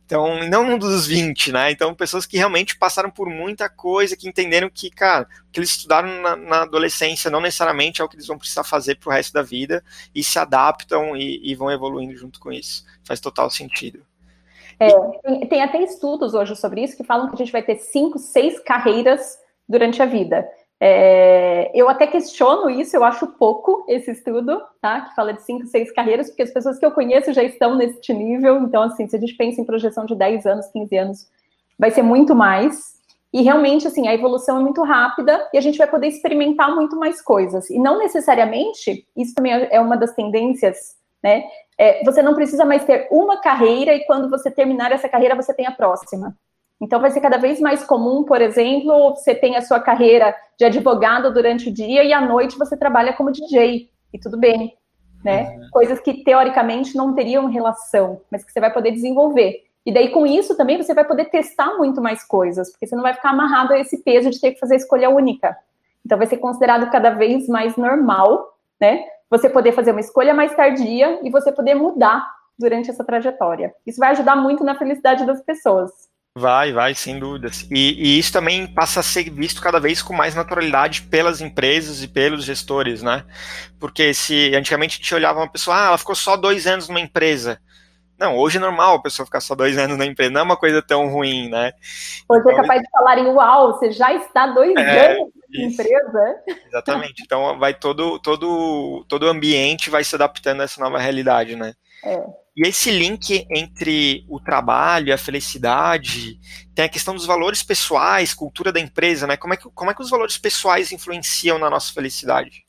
Então, 0.06 0.42
não 0.48 0.78
dos 0.78 1.06
20, 1.06 1.52
né? 1.52 1.72
Então, 1.72 1.94
pessoas 1.94 2.26
que 2.26 2.38
realmente 2.38 2.78
passaram 2.78 3.12
por 3.12 3.30
muita 3.30 3.68
coisa, 3.68 4.16
que 4.16 4.26
entenderam 4.26 4.70
que, 4.74 4.90
cara, 4.90 5.28
o 5.46 5.52
que 5.52 5.60
eles 5.60 5.72
estudaram 5.72 6.22
na, 6.22 6.38
na 6.38 6.62
adolescência 6.62 7.30
não 7.30 7.42
necessariamente 7.42 8.02
é 8.02 8.06
o 8.06 8.08
que 8.08 8.16
eles 8.16 8.28
vão 8.28 8.38
precisar 8.38 8.64
fazer 8.64 8.96
pro 8.96 9.12
resto 9.12 9.34
da 9.34 9.42
vida 9.42 9.84
e 10.16 10.24
se 10.24 10.40
adaptam 10.40 11.18
e, 11.18 11.42
e 11.44 11.54
vão 11.54 11.70
evoluindo 11.70 12.16
junto 12.16 12.40
com 12.40 12.50
isso. 12.50 12.86
Faz 13.04 13.20
total 13.20 13.50
sentido. 13.50 14.00
É, 14.80 14.88
tem, 15.22 15.48
tem, 15.48 15.62
até 15.62 15.84
estudos 15.84 16.34
hoje 16.34 16.56
sobre 16.56 16.82
isso 16.82 16.96
que 16.96 17.04
falam 17.04 17.28
que 17.28 17.36
a 17.36 17.38
gente 17.38 17.52
vai 17.52 17.62
ter 17.62 17.76
cinco, 17.76 18.18
seis 18.18 18.58
carreiras 18.58 19.38
durante 19.68 20.02
a 20.02 20.06
vida. 20.06 20.48
É, 20.86 21.72
eu 21.74 21.88
até 21.88 22.06
questiono 22.06 22.70
isso, 22.70 22.94
eu 22.94 23.06
acho 23.06 23.26
pouco 23.26 23.86
esse 23.88 24.12
estudo, 24.12 24.62
tá? 24.82 25.00
Que 25.00 25.16
fala 25.16 25.34
de 25.34 25.42
cinco, 25.42 25.66
seis 25.66 25.90
carreiras, 25.94 26.28
porque 26.28 26.44
as 26.44 26.52
pessoas 26.52 26.78
que 26.78 26.86
eu 26.86 26.92
conheço 26.92 27.32
já 27.32 27.42
estão 27.42 27.78
neste 27.78 28.14
nível. 28.14 28.58
Então, 28.58 28.84
assim, 28.84 29.08
se 29.08 29.16
a 29.16 29.20
gente 29.20 29.34
pensa 29.36 29.62
em 29.62 29.66
projeção 29.66 30.06
de 30.06 30.14
10 30.14 30.46
anos, 30.46 30.68
15 30.74 30.98
anos, 30.98 31.28
vai 31.80 31.90
ser 31.90 32.02
muito 32.02 32.36
mais. 32.36 32.96
E 33.32 33.42
realmente, 33.44 33.88
assim, 33.88 34.10
a 34.10 34.14
evolução 34.14 34.58
é 34.58 34.60
muito 34.60 34.84
rápida 34.84 35.50
e 35.54 35.58
a 35.58 35.62
gente 35.62 35.78
vai 35.78 35.88
poder 35.88 36.08
experimentar 36.08 36.76
muito 36.76 36.98
mais 36.98 37.22
coisas. 37.22 37.70
E 37.70 37.80
não 37.80 37.98
necessariamente, 37.98 39.08
isso 39.16 39.34
também 39.34 39.54
é 39.54 39.80
uma 39.80 39.96
das 39.96 40.14
tendências, 40.14 40.98
né? 41.24 41.46
É, 41.78 42.04
você 42.04 42.22
não 42.22 42.36
precisa 42.36 42.66
mais 42.66 42.84
ter 42.84 43.08
uma 43.10 43.40
carreira 43.40 43.96
e 43.96 44.06
quando 44.06 44.30
você 44.30 44.52
terminar 44.52 44.92
essa 44.92 45.08
carreira, 45.08 45.34
você 45.34 45.54
tem 45.54 45.66
a 45.66 45.72
próxima. 45.72 46.36
Então, 46.82 47.00
vai 47.00 47.12
ser 47.12 47.22
cada 47.22 47.38
vez 47.38 47.60
mais 47.60 47.84
comum, 47.84 48.24
por 48.24 48.42
exemplo, 48.42 49.16
você 49.16 49.34
tem 49.34 49.56
a 49.56 49.62
sua 49.62 49.80
carreira 49.80 50.36
de 50.58 50.66
advogado 50.66 51.34
durante 51.34 51.70
o 51.70 51.74
dia 51.74 52.04
e 52.04 52.12
à 52.12 52.20
noite 52.20 52.58
você 52.58 52.76
trabalha 52.76 53.14
como 53.14 53.32
DJ, 53.32 53.90
e 54.14 54.20
tudo 54.20 54.38
bem, 54.38 54.78
né? 55.24 55.58
Uhum. 55.58 55.70
Coisas 55.72 56.00
que 56.00 56.24
teoricamente 56.24 56.96
não 56.96 57.14
teriam 57.14 57.48
relação, 57.48 58.22
mas 58.30 58.44
que 58.44 58.52
você 58.52 58.60
vai 58.60 58.72
poder 58.72 58.92
desenvolver. 58.92 59.64
E 59.86 59.94
daí, 59.94 60.10
com 60.10 60.26
isso, 60.26 60.56
também 60.56 60.78
você 60.78 60.94
vai 60.94 61.04
poder 61.04 61.26
testar 61.26 61.78
muito 61.78 62.02
mais 62.02 62.24
coisas, 62.24 62.72
porque 62.72 62.88
você 62.88 62.96
não 62.96 63.04
vai 63.04 63.14
ficar 63.14 63.32
amarrado 63.32 63.74
a 63.74 63.80
esse 63.80 64.02
peso 64.04 64.30
de 64.30 64.40
ter 64.40 64.52
que 64.52 64.60
fazer 64.60 64.76
a 64.76 64.78
escolha 64.78 65.10
única. 65.10 65.58
Então, 66.06 66.18
vai 66.18 66.28
ser 66.28 66.38
considerado 66.38 66.90
cada 66.90 67.10
vez 67.10 67.48
mais 67.48 67.76
normal, 67.76 68.58
né? 68.80 69.04
Você 69.30 69.50
poder 69.50 69.72
fazer 69.72 69.92
uma 69.92 70.00
escolha 70.00 70.34
mais 70.34 70.56
tardia 70.56 71.20
e 71.24 71.30
você 71.30 71.52
poder 71.52 71.76
mudar 71.76 72.30
durante 72.58 72.90
essa 72.90 73.04
trajetória. 73.04 73.74
Isso 73.86 74.00
vai 74.00 74.12
ajudar 74.12 74.36
muito 74.36 74.64
na 74.64 74.76
felicidade 74.76 75.26
das 75.26 75.42
pessoas. 75.42 75.92
Vai, 76.36 76.74
vai, 76.74 76.96
sem 76.96 77.20
dúvidas. 77.20 77.68
E, 77.70 77.94
e, 77.94 78.18
isso 78.18 78.34
também 78.34 78.66
passa 78.66 79.02
a 79.02 79.04
ser 79.04 79.30
visto 79.30 79.62
cada 79.62 79.80
vez 79.80 80.02
com 80.02 80.14
mais 80.14 80.34
naturalidade 80.34 81.04
pelas 81.04 81.42
empresas 81.42 82.02
e 82.02 82.08
pelos 82.08 82.44
gestores, 82.44 83.04
né? 83.04 83.24
Porque 83.80 84.14
se 84.16 84.56
antigamente 84.56 84.96
a 84.96 84.98
gente 84.98 85.16
olhava 85.16 85.40
uma 85.40 85.52
pessoa, 85.52 85.78
ah, 85.78 85.88
ela 85.88 85.98
ficou 85.98 86.16
só 86.16 86.36
dois 86.36 86.66
anos 86.66 86.88
numa 86.88 87.00
empresa. 87.00 87.60
Não, 88.18 88.36
hoje 88.38 88.58
é 88.58 88.62
normal 88.62 88.96
a 88.96 89.02
pessoa 89.02 89.26
ficar 89.26 89.42
só 89.42 89.54
dois 89.54 89.78
anos 89.78 89.98
na 89.98 90.06
empresa, 90.06 90.32
não 90.32 90.42
é 90.42 90.44
uma 90.44 90.58
coisa 90.58 90.82
tão 90.82 91.08
ruim, 91.08 91.50
né? 91.50 91.74
Hoje 92.28 92.40
é 92.40 92.42
então, 92.42 92.52
é 92.52 92.56
capaz 92.56 92.82
de 92.82 92.90
falarem, 92.90 93.26
uau, 93.28 93.74
você 93.74 93.92
já 93.92 94.14
está 94.14 94.48
dois 94.48 94.76
é, 94.76 95.12
anos 95.12 95.32
empresa. 95.54 96.36
Exatamente. 96.68 97.22
Então 97.24 97.60
vai 97.60 97.74
todo 97.74 98.20
todo 98.20 99.06
todo 99.08 99.24
o 99.24 99.30
ambiente 99.30 99.90
vai 99.90 100.04
se 100.04 100.16
adaptando 100.16 100.62
a 100.62 100.64
essa 100.64 100.82
nova 100.82 100.98
realidade, 100.98 101.56
né? 101.56 101.74
É. 102.04 102.43
E 102.56 102.68
esse 102.68 102.92
link 102.92 103.48
entre 103.50 104.26
o 104.30 104.40
trabalho 104.40 105.08
e 105.08 105.12
a 105.12 105.18
felicidade 105.18 106.40
tem 106.76 106.86
a 106.86 106.90
questão 106.90 107.16
dos 107.16 107.26
valores 107.26 107.64
pessoais, 107.64 108.34
cultura 108.34 108.72
da 108.72 108.80
empresa, 108.80 109.26
né? 109.26 109.36
Como 109.36 109.56
é 109.56 109.58
que, 109.58 109.70
como 109.72 109.90
é 109.90 109.94
que 109.94 110.02
os 110.02 110.10
valores 110.10 110.38
pessoais 110.38 110.92
influenciam 110.92 111.58
na 111.58 111.70
nossa 111.70 111.92
felicidade? 111.92 112.66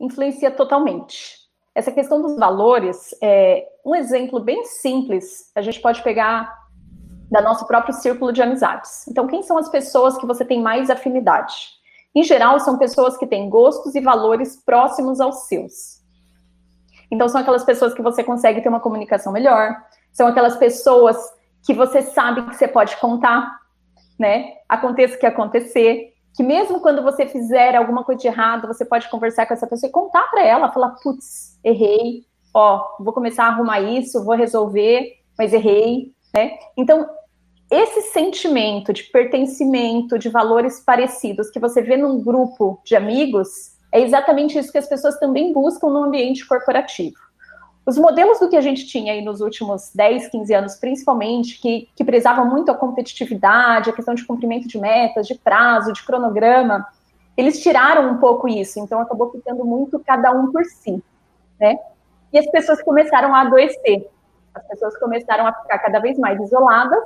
Influencia 0.00 0.50
totalmente. 0.50 1.38
Essa 1.74 1.92
questão 1.92 2.20
dos 2.20 2.36
valores, 2.36 3.14
é 3.22 3.68
um 3.84 3.94
exemplo 3.94 4.40
bem 4.40 4.64
simples, 4.64 5.52
a 5.54 5.62
gente 5.62 5.80
pode 5.80 6.02
pegar 6.02 6.52
da 7.30 7.40
nosso 7.40 7.66
próprio 7.68 7.94
círculo 7.94 8.32
de 8.32 8.42
amizades. 8.42 9.06
Então, 9.06 9.28
quem 9.28 9.42
são 9.42 9.56
as 9.58 9.68
pessoas 9.68 10.18
que 10.18 10.26
você 10.26 10.44
tem 10.44 10.60
mais 10.60 10.90
afinidade? 10.90 11.54
Em 12.14 12.24
geral, 12.24 12.58
são 12.58 12.78
pessoas 12.78 13.16
que 13.16 13.26
têm 13.28 13.48
gostos 13.48 13.94
e 13.94 14.00
valores 14.00 14.56
próximos 14.64 15.20
aos 15.20 15.46
seus. 15.46 15.97
Então, 17.10 17.28
são 17.28 17.40
aquelas 17.40 17.64
pessoas 17.64 17.94
que 17.94 18.02
você 18.02 18.22
consegue 18.22 18.60
ter 18.60 18.68
uma 18.68 18.80
comunicação 18.80 19.32
melhor, 19.32 19.76
são 20.12 20.26
aquelas 20.26 20.56
pessoas 20.56 21.16
que 21.64 21.74
você 21.74 22.02
sabe 22.02 22.42
que 22.42 22.56
você 22.56 22.68
pode 22.68 22.96
contar, 22.96 23.58
né? 24.18 24.54
Aconteça 24.68 25.16
o 25.16 25.18
que 25.18 25.26
acontecer, 25.26 26.12
que 26.34 26.42
mesmo 26.42 26.80
quando 26.80 27.02
você 27.02 27.26
fizer 27.26 27.74
alguma 27.76 28.04
coisa 28.04 28.20
de 28.20 28.28
errado, 28.28 28.66
você 28.66 28.84
pode 28.84 29.08
conversar 29.08 29.46
com 29.46 29.54
essa 29.54 29.66
pessoa 29.66 29.88
e 29.88 29.92
contar 29.92 30.30
para 30.30 30.44
ela, 30.44 30.72
falar, 30.72 30.90
putz, 31.02 31.58
errei, 31.64 32.24
ó, 32.54 32.96
vou 33.00 33.12
começar 33.12 33.44
a 33.44 33.48
arrumar 33.48 33.80
isso, 33.80 34.24
vou 34.24 34.36
resolver, 34.36 35.14
mas 35.36 35.52
errei, 35.52 36.12
né? 36.34 36.58
Então, 36.76 37.08
esse 37.70 38.02
sentimento 38.12 38.92
de 38.92 39.04
pertencimento, 39.04 40.18
de 40.18 40.28
valores 40.28 40.80
parecidos 40.80 41.50
que 41.50 41.60
você 41.60 41.82
vê 41.82 41.96
num 41.96 42.22
grupo 42.22 42.80
de 42.84 42.96
amigos, 42.96 43.76
é 43.90 44.00
exatamente 44.00 44.58
isso 44.58 44.70
que 44.70 44.78
as 44.78 44.88
pessoas 44.88 45.18
também 45.18 45.52
buscam 45.52 45.88
no 45.88 46.04
ambiente 46.04 46.46
corporativo. 46.46 47.16
Os 47.86 47.96
modelos 47.96 48.38
do 48.38 48.50
que 48.50 48.56
a 48.56 48.60
gente 48.60 48.86
tinha 48.86 49.14
aí 49.14 49.22
nos 49.22 49.40
últimos 49.40 49.90
10, 49.94 50.28
15 50.28 50.54
anos, 50.54 50.76
principalmente, 50.76 51.58
que, 51.58 51.88
que 51.96 52.04
prezavam 52.04 52.44
muito 52.44 52.70
a 52.70 52.74
competitividade, 52.74 53.88
a 53.88 53.94
questão 53.94 54.14
de 54.14 54.26
cumprimento 54.26 54.68
de 54.68 54.78
metas, 54.78 55.26
de 55.26 55.34
prazo, 55.34 55.94
de 55.94 56.04
cronograma, 56.04 56.86
eles 57.34 57.62
tiraram 57.62 58.10
um 58.10 58.18
pouco 58.18 58.46
isso, 58.46 58.78
então 58.78 59.00
acabou 59.00 59.30
ficando 59.30 59.64
muito 59.64 59.98
cada 60.00 60.32
um 60.32 60.52
por 60.52 60.64
si, 60.66 61.02
né? 61.58 61.78
E 62.30 62.38
as 62.38 62.50
pessoas 62.50 62.82
começaram 62.82 63.34
a 63.34 63.42
adoecer, 63.42 64.06
as 64.54 64.66
pessoas 64.66 64.98
começaram 64.98 65.46
a 65.46 65.52
ficar 65.54 65.78
cada 65.78 65.98
vez 65.98 66.18
mais 66.18 66.38
isoladas, 66.42 67.04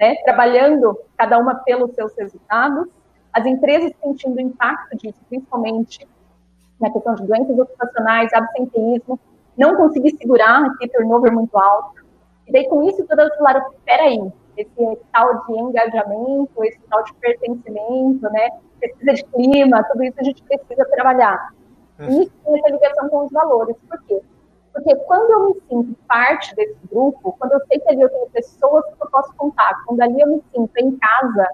né? 0.00 0.16
Trabalhando 0.24 0.98
cada 1.16 1.38
uma 1.38 1.54
pelos 1.56 1.94
seus 1.94 2.12
resultados, 2.16 2.88
as 3.32 3.46
empresas 3.46 3.92
sentindo 4.02 4.36
o 4.36 4.40
impacto 4.40 4.96
disso, 4.96 5.20
principalmente 5.28 6.08
na 6.80 6.90
questão 6.90 7.14
de 7.14 7.26
doenças 7.26 7.58
ocupacionais, 7.58 8.32
absenteísmo, 8.32 9.18
não 9.56 9.76
consegui 9.76 10.16
segurar 10.16 10.66
esse 10.80 10.92
turnover 10.92 11.32
muito 11.32 11.56
alto. 11.56 12.04
E 12.46 12.52
daí, 12.52 12.68
com 12.68 12.82
isso, 12.82 13.04
todas 13.06 13.34
falaram, 13.36 13.64
peraí, 13.84 14.20
esse 14.56 14.98
tal 15.12 15.44
de 15.46 15.58
engajamento, 15.58 16.64
esse 16.64 16.80
tal 16.90 17.02
de 17.04 17.14
pertencimento, 17.14 18.22
né, 18.30 18.50
precisa 18.80 19.14
de 19.14 19.24
clima, 19.24 19.82
tudo 19.84 20.04
isso 20.04 20.20
a 20.20 20.24
gente 20.24 20.42
precisa 20.42 20.84
trabalhar. 20.86 21.54
E 22.00 22.22
isso 22.22 22.32
tem 22.44 22.58
essa 22.58 22.68
ligação 22.70 23.08
com 23.08 23.24
os 23.24 23.32
valores. 23.32 23.76
Por 23.88 24.02
quê? 24.04 24.20
Porque 24.72 24.94
quando 24.96 25.30
eu 25.30 25.48
me 25.48 25.60
sinto 25.68 25.96
parte 26.08 26.54
desse 26.56 26.76
grupo, 26.90 27.36
quando 27.38 27.52
eu 27.52 27.60
sei 27.66 27.78
que 27.78 27.88
ali 27.88 28.02
eu 28.02 28.08
tenho 28.08 28.26
pessoas 28.30 28.84
que 28.86 29.02
eu 29.02 29.08
posso 29.08 29.32
contar, 29.36 29.72
quando 29.86 30.00
ali 30.00 30.20
eu 30.20 30.26
me 30.26 30.42
sinto 30.52 30.76
em 30.76 30.96
casa, 30.96 31.48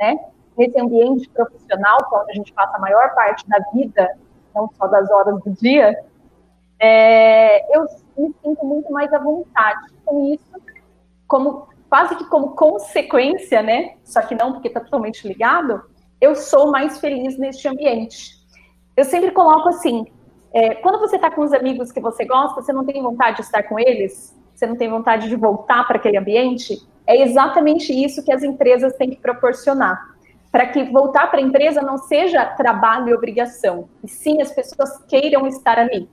né, 0.00 0.18
nesse 0.56 0.80
ambiente 0.80 1.28
profissional, 1.30 1.98
que 2.08 2.14
é 2.14 2.18
onde 2.18 2.30
a 2.32 2.34
gente 2.34 2.52
passa 2.54 2.76
a 2.76 2.80
maior 2.80 3.14
parte 3.14 3.46
da 3.48 3.58
vida, 3.72 4.16
não 4.54 4.70
só 4.78 4.86
das 4.86 5.10
horas 5.10 5.42
do 5.42 5.50
dia, 5.52 5.96
é, 6.78 7.76
eu 7.76 7.82
me 8.16 8.34
sinto 8.42 8.64
muito 8.64 8.92
mais 8.92 9.12
à 9.12 9.18
vontade 9.18 9.86
com 10.04 10.32
isso, 10.32 10.62
como 11.26 11.68
quase 11.88 12.16
que 12.16 12.24
como 12.26 12.50
consequência, 12.50 13.62
né? 13.62 13.96
Só 14.04 14.20
que 14.22 14.34
não 14.34 14.52
porque 14.52 14.68
está 14.68 14.80
totalmente 14.80 15.26
ligado, 15.26 15.82
eu 16.20 16.34
sou 16.34 16.70
mais 16.70 16.98
feliz 16.98 17.38
neste 17.38 17.68
ambiente. 17.68 18.36
Eu 18.96 19.04
sempre 19.04 19.30
coloco 19.30 19.68
assim: 19.68 20.06
é, 20.52 20.74
quando 20.76 20.98
você 20.98 21.16
está 21.16 21.30
com 21.30 21.42
os 21.42 21.52
amigos 21.52 21.90
que 21.90 22.00
você 22.00 22.24
gosta, 22.24 22.62
você 22.62 22.72
não 22.72 22.84
tem 22.84 23.02
vontade 23.02 23.36
de 23.36 23.42
estar 23.42 23.62
com 23.64 23.78
eles, 23.78 24.36
você 24.54 24.66
não 24.66 24.76
tem 24.76 24.88
vontade 24.88 25.28
de 25.28 25.36
voltar 25.36 25.86
para 25.86 25.96
aquele 25.96 26.16
ambiente. 26.16 26.76
É 27.06 27.20
exatamente 27.20 27.92
isso 27.92 28.24
que 28.24 28.32
as 28.32 28.42
empresas 28.42 28.94
têm 28.96 29.10
que 29.10 29.20
proporcionar 29.20 30.13
para 30.54 30.68
que 30.68 30.84
voltar 30.84 31.32
para 31.32 31.40
a 31.40 31.42
empresa 31.42 31.82
não 31.82 31.98
seja 31.98 32.46
trabalho 32.46 33.08
e 33.08 33.12
obrigação, 33.12 33.88
e 34.04 34.08
sim 34.08 34.40
as 34.40 34.52
pessoas 34.52 35.04
queiram 35.08 35.48
estar 35.48 35.80
ali. 35.80 36.08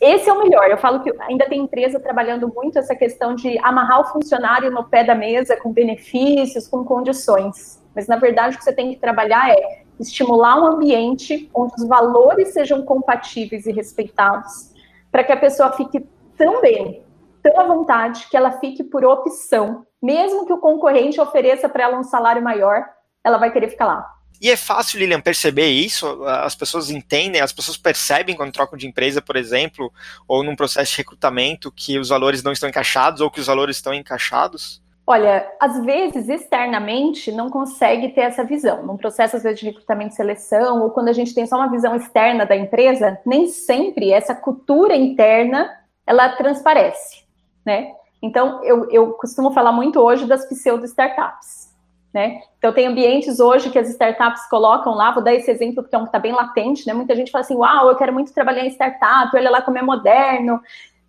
Esse 0.00 0.28
é 0.28 0.32
o 0.32 0.40
melhor. 0.40 0.68
Eu 0.68 0.76
falo 0.76 1.04
que 1.04 1.14
ainda 1.20 1.48
tem 1.48 1.60
empresa 1.60 2.00
trabalhando 2.00 2.52
muito 2.52 2.80
essa 2.80 2.96
questão 2.96 3.32
de 3.32 3.56
amarrar 3.60 4.00
o 4.00 4.04
funcionário 4.06 4.72
no 4.72 4.82
pé 4.82 5.04
da 5.04 5.14
mesa 5.14 5.56
com 5.56 5.72
benefícios, 5.72 6.66
com 6.66 6.84
condições. 6.84 7.80
Mas 7.94 8.08
na 8.08 8.16
verdade 8.16 8.56
o 8.56 8.58
que 8.58 8.64
você 8.64 8.72
tem 8.72 8.90
que 8.92 8.98
trabalhar 8.98 9.50
é 9.50 9.84
estimular 10.00 10.60
um 10.60 10.66
ambiente 10.66 11.48
onde 11.54 11.74
os 11.78 11.86
valores 11.86 12.52
sejam 12.52 12.82
compatíveis 12.82 13.66
e 13.66 13.72
respeitados, 13.72 14.74
para 15.12 15.22
que 15.22 15.30
a 15.30 15.36
pessoa 15.36 15.70
fique 15.74 16.04
tão 16.36 16.60
bem, 16.60 17.04
tão 17.40 17.60
à 17.60 17.68
vontade, 17.68 18.26
que 18.28 18.36
ela 18.36 18.50
fique 18.50 18.82
por 18.82 19.04
opção, 19.04 19.86
mesmo 20.02 20.44
que 20.44 20.52
o 20.52 20.58
concorrente 20.58 21.20
ofereça 21.20 21.68
para 21.68 21.84
ela 21.84 22.00
um 22.00 22.02
salário 22.02 22.42
maior, 22.42 22.98
ela 23.24 23.38
vai 23.38 23.52
querer 23.52 23.68
ficar 23.68 23.86
lá. 23.86 24.20
E 24.40 24.50
é 24.50 24.56
fácil, 24.56 24.98
Lilian, 24.98 25.20
perceber 25.20 25.68
isso? 25.68 26.24
As 26.24 26.54
pessoas 26.54 26.88
entendem, 26.88 27.42
as 27.42 27.52
pessoas 27.52 27.76
percebem 27.76 28.34
quando 28.34 28.52
trocam 28.52 28.78
de 28.78 28.86
empresa, 28.86 29.20
por 29.20 29.36
exemplo, 29.36 29.92
ou 30.26 30.42
num 30.42 30.56
processo 30.56 30.92
de 30.92 30.96
recrutamento, 30.98 31.70
que 31.70 31.98
os 31.98 32.08
valores 32.08 32.42
não 32.42 32.50
estão 32.50 32.68
encaixados 32.68 33.20
ou 33.20 33.30
que 33.30 33.38
os 33.38 33.46
valores 33.46 33.76
estão 33.76 33.92
encaixados? 33.92 34.82
Olha, 35.06 35.46
às 35.60 35.84
vezes, 35.84 36.28
externamente, 36.28 37.32
não 37.32 37.50
consegue 37.50 38.10
ter 38.10 38.22
essa 38.22 38.44
visão. 38.44 38.86
Num 38.86 38.96
processo, 38.96 39.36
às 39.36 39.42
vezes, 39.42 39.60
de 39.60 39.66
recrutamento 39.66 40.14
e 40.14 40.16
seleção, 40.16 40.82
ou 40.82 40.90
quando 40.90 41.08
a 41.08 41.12
gente 41.12 41.34
tem 41.34 41.46
só 41.46 41.56
uma 41.56 41.70
visão 41.70 41.94
externa 41.96 42.46
da 42.46 42.56
empresa, 42.56 43.18
nem 43.26 43.46
sempre 43.48 44.10
essa 44.10 44.34
cultura 44.34 44.96
interna, 44.96 45.68
ela 46.06 46.30
transparece, 46.30 47.24
né? 47.66 47.92
Então, 48.22 48.62
eu, 48.64 48.88
eu 48.90 49.12
costumo 49.14 49.50
falar 49.50 49.72
muito 49.72 49.98
hoje 50.00 50.26
das 50.26 50.46
pseudo-startups. 50.48 51.69
Né? 52.12 52.40
Então, 52.58 52.72
tem 52.72 52.88
ambientes 52.88 53.38
hoje 53.38 53.70
que 53.70 53.78
as 53.78 53.88
startups 53.88 54.48
colocam 54.48 54.94
lá, 54.94 55.12
vou 55.12 55.22
dar 55.22 55.32
esse 55.32 55.48
exemplo 55.48 55.82
porque 55.82 55.94
é 55.94 55.98
um 55.98 56.02
que 56.02 56.08
está 56.08 56.18
bem 56.18 56.32
latente, 56.32 56.84
né? 56.84 56.92
Muita 56.92 57.14
gente 57.14 57.30
fala 57.30 57.44
assim, 57.44 57.54
uau, 57.54 57.88
eu 57.88 57.96
quero 57.96 58.12
muito 58.12 58.34
trabalhar 58.34 58.64
em 58.64 58.70
startup, 58.70 59.30
olha 59.32 59.48
lá 59.48 59.62
como 59.62 59.78
é 59.78 59.82
moderno, 59.82 60.60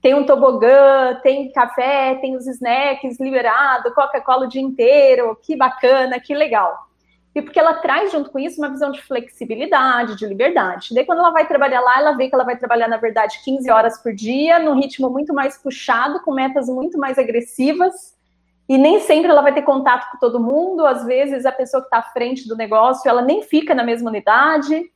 tem 0.01 0.15
um 0.15 0.25
tobogã, 0.25 1.19
tem 1.23 1.51
café, 1.51 2.15
tem 2.15 2.35
os 2.35 2.47
snacks 2.47 3.19
liberado, 3.19 3.93
Coca-Cola 3.93 4.45
o 4.45 4.49
dia 4.49 4.61
inteiro, 4.61 5.37
que 5.41 5.55
bacana, 5.55 6.19
que 6.19 6.35
legal. 6.35 6.87
E 7.33 7.41
porque 7.41 7.59
ela 7.59 7.75
traz 7.75 8.11
junto 8.11 8.29
com 8.29 8.39
isso 8.39 8.59
uma 8.59 8.69
visão 8.69 8.91
de 8.91 9.01
flexibilidade, 9.01 10.17
de 10.17 10.25
liberdade. 10.25 10.93
Daí, 10.93 11.05
quando 11.05 11.19
ela 11.19 11.31
vai 11.31 11.47
trabalhar 11.47 11.79
lá, 11.79 11.99
ela 11.99 12.11
vê 12.13 12.27
que 12.27 12.35
ela 12.35 12.43
vai 12.43 12.57
trabalhar, 12.57 12.89
na 12.89 12.97
verdade, 12.97 13.39
15 13.43 13.71
horas 13.71 14.01
por 14.01 14.13
dia, 14.13 14.59
num 14.59 14.77
ritmo 14.77 15.09
muito 15.09 15.33
mais 15.33 15.57
puxado, 15.57 16.21
com 16.23 16.33
metas 16.33 16.67
muito 16.67 16.97
mais 16.97 17.17
agressivas, 17.17 18.17
e 18.69 18.77
nem 18.77 18.99
sempre 18.99 19.29
ela 19.29 19.41
vai 19.41 19.53
ter 19.53 19.63
contato 19.63 20.09
com 20.11 20.17
todo 20.17 20.39
mundo, 20.39 20.85
às 20.85 21.05
vezes 21.05 21.45
a 21.45 21.51
pessoa 21.51 21.81
que 21.81 21.87
está 21.87 21.97
à 21.97 22.11
frente 22.11 22.47
do 22.47 22.55
negócio, 22.55 23.09
ela 23.09 23.21
nem 23.21 23.43
fica 23.43 23.75
na 23.75 23.83
mesma 23.83 24.09
unidade, 24.09 24.89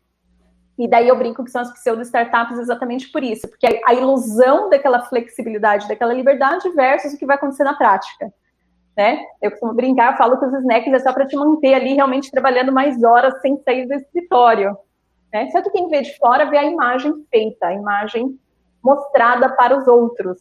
e 0.78 0.88
daí 0.88 1.08
eu 1.08 1.18
brinco 1.18 1.44
que 1.44 1.52
são 1.52 1.62
as 1.62 1.72
pseudo-startups 1.72 2.60
exatamente 2.60 3.10
por 3.12 3.24
isso, 3.24 3.48
porque 3.48 3.82
a 3.86 3.94
ilusão 3.94 4.70
daquela 4.70 5.04
flexibilidade, 5.06 5.88
daquela 5.88 6.14
liberdade 6.14 6.70
versus 6.72 7.14
o 7.14 7.18
que 7.18 7.26
vai 7.26 7.38
acontecer 7.38 7.64
na 7.64 7.74
prática. 7.74 8.32
Né? 8.96 9.22
Eu 9.42 9.52
costumo 9.52 9.74
brincar, 9.74 10.18
falo 10.18 10.38
que 10.38 10.46
os 10.46 10.54
snacks 10.54 10.94
é 10.94 11.00
só 11.00 11.12
para 11.14 11.28
te 11.28 11.36
manter 11.36 11.74
ali 11.74 11.94
realmente 11.94 12.32
trabalhando 12.32 12.72
mais 12.72 13.02
horas 13.04 13.42
sem 13.42 13.58
sair 13.64 13.88
do 13.88 13.94
escritório. 13.94 14.78
Né? 15.34 15.50
Só 15.52 15.62
que 15.62 15.70
quem 15.70 15.90
vê 15.90 16.02
de 16.02 16.18
fora 16.18 16.46
vê 16.46 16.58
a 16.58 16.64
imagem 16.64 17.26
feita, 17.30 17.68
a 17.68 17.74
imagem 17.74 18.40
mostrada 18.84 19.50
para 19.56 19.78
os 19.78 19.88
outros. 19.88 20.40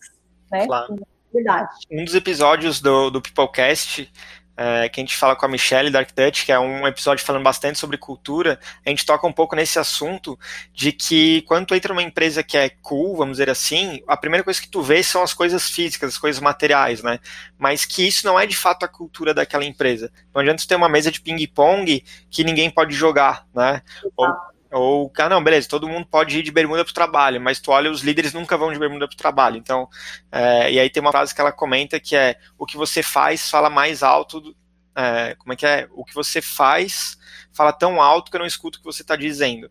Né? 0.50 0.66
Claro. 0.66 0.96
Verdade. 1.34 1.68
Um 1.90 2.04
dos 2.04 2.14
episódios 2.14 2.80
do, 2.80 3.10
do 3.10 3.20
Peoplecast 3.20 4.08
é, 4.56 4.88
que 4.88 5.00
a 5.00 5.02
gente 5.02 5.16
fala 5.16 5.34
com 5.34 5.44
a 5.44 5.48
Michelle 5.48 5.90
Dark 5.90 6.10
Dutch, 6.14 6.44
que 6.44 6.52
é 6.52 6.58
um 6.58 6.86
episódio 6.86 7.24
falando 7.24 7.42
bastante 7.42 7.78
sobre 7.78 7.98
cultura, 7.98 8.58
a 8.86 8.88
gente 8.88 9.04
toca 9.04 9.26
um 9.26 9.32
pouco 9.32 9.56
nesse 9.56 9.78
assunto 9.78 10.38
de 10.72 10.92
que 10.92 11.42
quando 11.42 11.66
tu 11.66 11.74
entra 11.74 11.92
numa 11.92 12.02
empresa 12.02 12.42
que 12.42 12.56
é 12.56 12.68
cool, 12.68 13.16
vamos 13.16 13.32
dizer 13.32 13.50
assim, 13.50 14.00
a 14.06 14.16
primeira 14.16 14.44
coisa 14.44 14.60
que 14.60 14.68
tu 14.68 14.80
vê 14.80 15.02
são 15.02 15.22
as 15.22 15.34
coisas 15.34 15.68
físicas, 15.68 16.10
as 16.10 16.18
coisas 16.18 16.40
materiais, 16.40 17.02
né? 17.02 17.18
Mas 17.58 17.84
que 17.84 18.06
isso 18.06 18.24
não 18.24 18.38
é 18.38 18.46
de 18.46 18.56
fato 18.56 18.84
a 18.84 18.88
cultura 18.88 19.34
daquela 19.34 19.64
empresa. 19.64 20.12
Não 20.32 20.40
adianta 20.40 20.62
tu 20.62 20.68
ter 20.68 20.76
uma 20.76 20.88
mesa 20.88 21.10
de 21.10 21.20
ping-pong 21.20 22.04
que 22.30 22.44
ninguém 22.44 22.70
pode 22.70 22.94
jogar, 22.94 23.46
né? 23.52 23.82
Ou 24.16 24.53
ou, 24.74 25.12
ah, 25.18 25.28
não, 25.28 25.42
beleza, 25.42 25.68
todo 25.68 25.88
mundo 25.88 26.06
pode 26.06 26.38
ir 26.38 26.42
de 26.42 26.50
bermuda 26.50 26.84
para 26.84 26.90
o 26.90 26.94
trabalho, 26.94 27.40
mas 27.40 27.60
tu 27.60 27.70
olha, 27.70 27.90
os 27.90 28.02
líderes 28.02 28.32
nunca 28.34 28.56
vão 28.56 28.72
de 28.72 28.78
bermuda 28.78 29.06
para 29.06 29.14
o 29.14 29.16
trabalho. 29.16 29.56
Então, 29.56 29.88
é, 30.32 30.72
e 30.72 30.80
aí 30.80 30.90
tem 30.90 31.00
uma 31.00 31.12
frase 31.12 31.34
que 31.34 31.40
ela 31.40 31.52
comenta 31.52 32.00
que 32.00 32.16
é: 32.16 32.36
o 32.58 32.66
que 32.66 32.76
você 32.76 33.02
faz 33.02 33.48
fala 33.50 33.70
mais 33.70 34.02
alto 34.02 34.40
do, 34.40 34.56
é, 34.96 35.34
como 35.36 35.52
é 35.52 35.56
que 35.56 35.66
é? 35.66 35.88
O 35.92 36.04
que 36.04 36.14
você 36.14 36.40
faz 36.40 37.18
fala 37.52 37.72
tão 37.72 38.00
alto 38.00 38.30
que 38.30 38.36
eu 38.36 38.40
não 38.40 38.46
escuto 38.46 38.78
o 38.78 38.80
que 38.80 38.86
você 38.86 39.02
está 39.02 39.16
dizendo. 39.16 39.70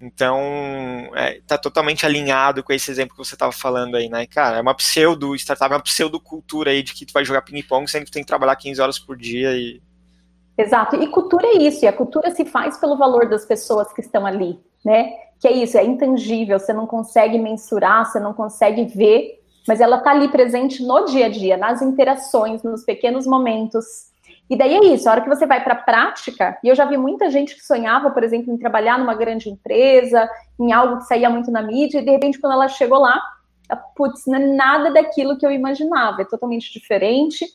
Então, 0.00 1.10
é, 1.16 1.40
tá 1.46 1.58
totalmente 1.58 2.06
alinhado 2.06 2.62
com 2.62 2.72
esse 2.72 2.90
exemplo 2.90 3.16
que 3.16 3.24
você 3.24 3.34
estava 3.34 3.50
falando 3.50 3.96
aí, 3.96 4.08
né? 4.08 4.26
Cara, 4.26 4.58
é 4.58 4.60
uma 4.60 4.74
pseudo 4.74 5.34
startup, 5.34 5.72
é 5.72 5.76
uma 5.76 5.82
pseudo 5.82 6.20
cultura 6.20 6.70
aí 6.70 6.82
de 6.82 6.94
que 6.94 7.04
tu 7.04 7.12
vai 7.12 7.24
jogar 7.24 7.42
ping-pong 7.42 7.90
sendo 7.90 8.04
que 8.04 8.10
tu 8.10 8.14
tem 8.14 8.22
que 8.22 8.28
trabalhar 8.28 8.54
15 8.56 8.80
horas 8.80 8.98
por 8.98 9.16
dia 9.16 9.52
e. 9.56 9.82
Exato, 10.58 10.96
e 10.96 11.06
cultura 11.06 11.46
é 11.46 11.58
isso, 11.58 11.84
e 11.84 11.88
a 11.88 11.92
cultura 11.92 12.32
se 12.32 12.44
faz 12.44 12.76
pelo 12.78 12.96
valor 12.96 13.28
das 13.28 13.46
pessoas 13.46 13.92
que 13.92 14.00
estão 14.00 14.26
ali, 14.26 14.58
né? 14.84 15.12
Que 15.38 15.46
é 15.46 15.52
isso, 15.52 15.78
é 15.78 15.84
intangível, 15.84 16.58
você 16.58 16.72
não 16.72 16.84
consegue 16.84 17.38
mensurar, 17.38 18.04
você 18.04 18.18
não 18.18 18.34
consegue 18.34 18.84
ver, 18.86 19.40
mas 19.68 19.80
ela 19.80 19.98
tá 19.98 20.10
ali 20.10 20.26
presente 20.26 20.84
no 20.84 21.04
dia 21.04 21.26
a 21.26 21.28
dia, 21.28 21.56
nas 21.56 21.80
interações, 21.80 22.64
nos 22.64 22.82
pequenos 22.82 23.24
momentos, 23.24 24.08
e 24.50 24.56
daí 24.56 24.74
é 24.74 24.84
isso, 24.86 25.08
a 25.08 25.12
hora 25.12 25.20
que 25.20 25.28
você 25.28 25.46
vai 25.46 25.62
para 25.62 25.74
a 25.74 25.82
prática, 25.82 26.58
e 26.64 26.68
eu 26.68 26.74
já 26.74 26.84
vi 26.86 26.96
muita 26.96 27.30
gente 27.30 27.54
que 27.54 27.64
sonhava, 27.64 28.10
por 28.10 28.24
exemplo, 28.24 28.52
em 28.52 28.58
trabalhar 28.58 28.98
numa 28.98 29.14
grande 29.14 29.48
empresa, 29.48 30.28
em 30.58 30.72
algo 30.72 30.98
que 30.98 31.04
saía 31.04 31.30
muito 31.30 31.52
na 31.52 31.62
mídia, 31.62 32.00
e 32.00 32.04
de 32.04 32.10
repente, 32.10 32.40
quando 32.40 32.54
ela 32.54 32.66
chegou 32.66 32.98
lá, 32.98 33.22
putz, 33.94 34.26
não 34.26 34.36
é 34.36 34.46
nada 34.56 34.90
daquilo 34.90 35.38
que 35.38 35.46
eu 35.46 35.52
imaginava, 35.52 36.22
é 36.22 36.24
totalmente 36.24 36.72
diferente. 36.72 37.46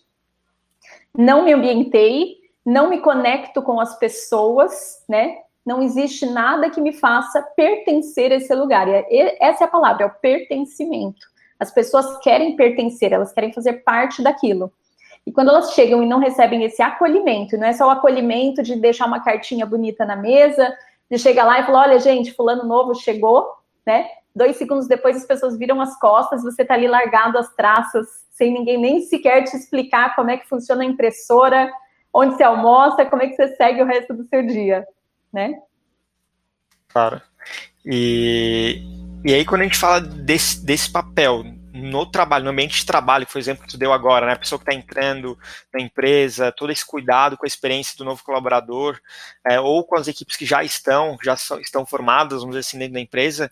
Não 1.18 1.44
me 1.44 1.52
ambientei, 1.52 2.43
não 2.65 2.89
me 2.89 3.00
conecto 3.00 3.62
com 3.62 3.79
as 3.79 3.98
pessoas, 3.98 5.03
né? 5.08 5.38
Não 5.65 5.82
existe 5.82 6.25
nada 6.25 6.70
que 6.70 6.82
me 6.82 6.93
faça 6.93 7.41
pertencer 7.55 8.32
a 8.32 8.36
esse 8.36 8.53
lugar. 8.53 8.88
E 8.88 9.38
essa 9.39 9.63
é 9.63 9.67
a 9.67 9.70
palavra, 9.70 10.03
é 10.03 10.05
o 10.08 10.13
pertencimento. 10.22 11.25
As 11.60 11.72
pessoas 11.72 12.17
querem 12.20 12.55
pertencer, 12.55 13.13
elas 13.13 13.32
querem 13.32 13.53
fazer 13.53 13.84
parte 13.84 14.22
daquilo. 14.22 14.72
E 15.25 15.32
quando 15.32 15.50
elas 15.50 15.72
chegam 15.74 16.03
e 16.03 16.05
não 16.05 16.20
recebem 16.20 16.63
esse 16.63 16.82
acolhimento, 16.82 17.58
não 17.58 17.67
é 17.67 17.74
só 17.74 17.88
o 17.88 17.91
acolhimento 17.91 18.62
de 18.62 18.75
deixar 18.75 19.05
uma 19.05 19.24
cartinha 19.24 19.65
bonita 19.65 20.05
na 20.05 20.17
mesa, 20.17 20.75
de 21.10 21.17
chegar 21.17 21.46
lá 21.46 21.60
e 21.60 21.65
falar: 21.65 21.88
olha, 21.88 22.00
gente, 22.00 22.34
fulano 22.34 22.65
novo 22.65 22.93
chegou, 22.93 23.48
né? 23.86 24.08
Dois 24.36 24.58
segundos 24.58 24.88
depois 24.88 25.15
as 25.15 25.25
pessoas 25.25 25.58
viram 25.58 25.79
as 25.79 25.98
costas, 26.00 26.43
você 26.43 26.65
tá 26.65 26.74
ali 26.74 26.88
largado 26.88 27.38
as 27.38 27.53
traças, 27.53 28.08
sem 28.32 28.51
ninguém 28.51 28.77
nem 28.77 29.01
sequer 29.01 29.43
te 29.43 29.55
explicar 29.55 30.15
como 30.15 30.32
é 30.32 30.38
que 30.38 30.50
funciona 30.50 30.82
a 30.82 30.88
impressora, 30.88 31.72
onde 32.13 32.36
você 32.36 32.43
almoça, 32.43 33.05
como 33.05 33.24
é 33.24 33.27
que 33.27 33.36
você 33.36 33.55
segue 33.55 33.82
o 33.82 33.86
resto 33.86 34.13
do 34.13 34.27
seu 34.27 34.46
dia, 34.46 34.86
né? 35.32 35.55
Claro. 36.89 37.20
E, 37.84 38.82
e 39.25 39.34
aí, 39.34 39.43
quando 39.43 39.62
a 39.62 39.63
gente 39.63 39.77
fala 39.77 40.00
desse, 40.00 40.63
desse 40.63 40.91
papel 40.91 41.43
no 41.74 42.05
trabalho, 42.05 42.46
no 42.46 42.51
ambiente 42.51 42.77
de 42.77 42.86
trabalho, 42.86 43.25
o 43.34 43.38
exemplo 43.38 43.63
que 43.63 43.72
tu 43.72 43.79
deu 43.79 43.91
agora, 43.91 44.27
né? 44.27 44.34
A 44.34 44.39
pessoa 44.39 44.60
que 44.60 44.63
está 44.70 44.74
entrando 44.79 45.38
na 45.74 45.82
empresa, 45.82 46.51
todo 46.51 46.72
esse 46.72 46.86
cuidado 46.86 47.36
com 47.36 47.46
a 47.46 47.48
experiência 47.48 47.98
do 47.98 48.05
novo 48.05 48.24
colaborador, 48.24 49.00
é, 49.46 49.60
ou 49.60 49.84
com 49.84 49.98
as 49.98 50.08
equipes 50.08 50.38
que 50.38 50.46
já 50.46 50.63
estão, 50.63 51.17
já 51.24 51.34
estão 51.34 51.84
formadas, 51.84 52.41
vamos 52.41 52.55
dizer 52.55 52.67
assim, 52.67 52.77
dentro 52.77 52.93
da 52.93 53.00
empresa. 53.00 53.50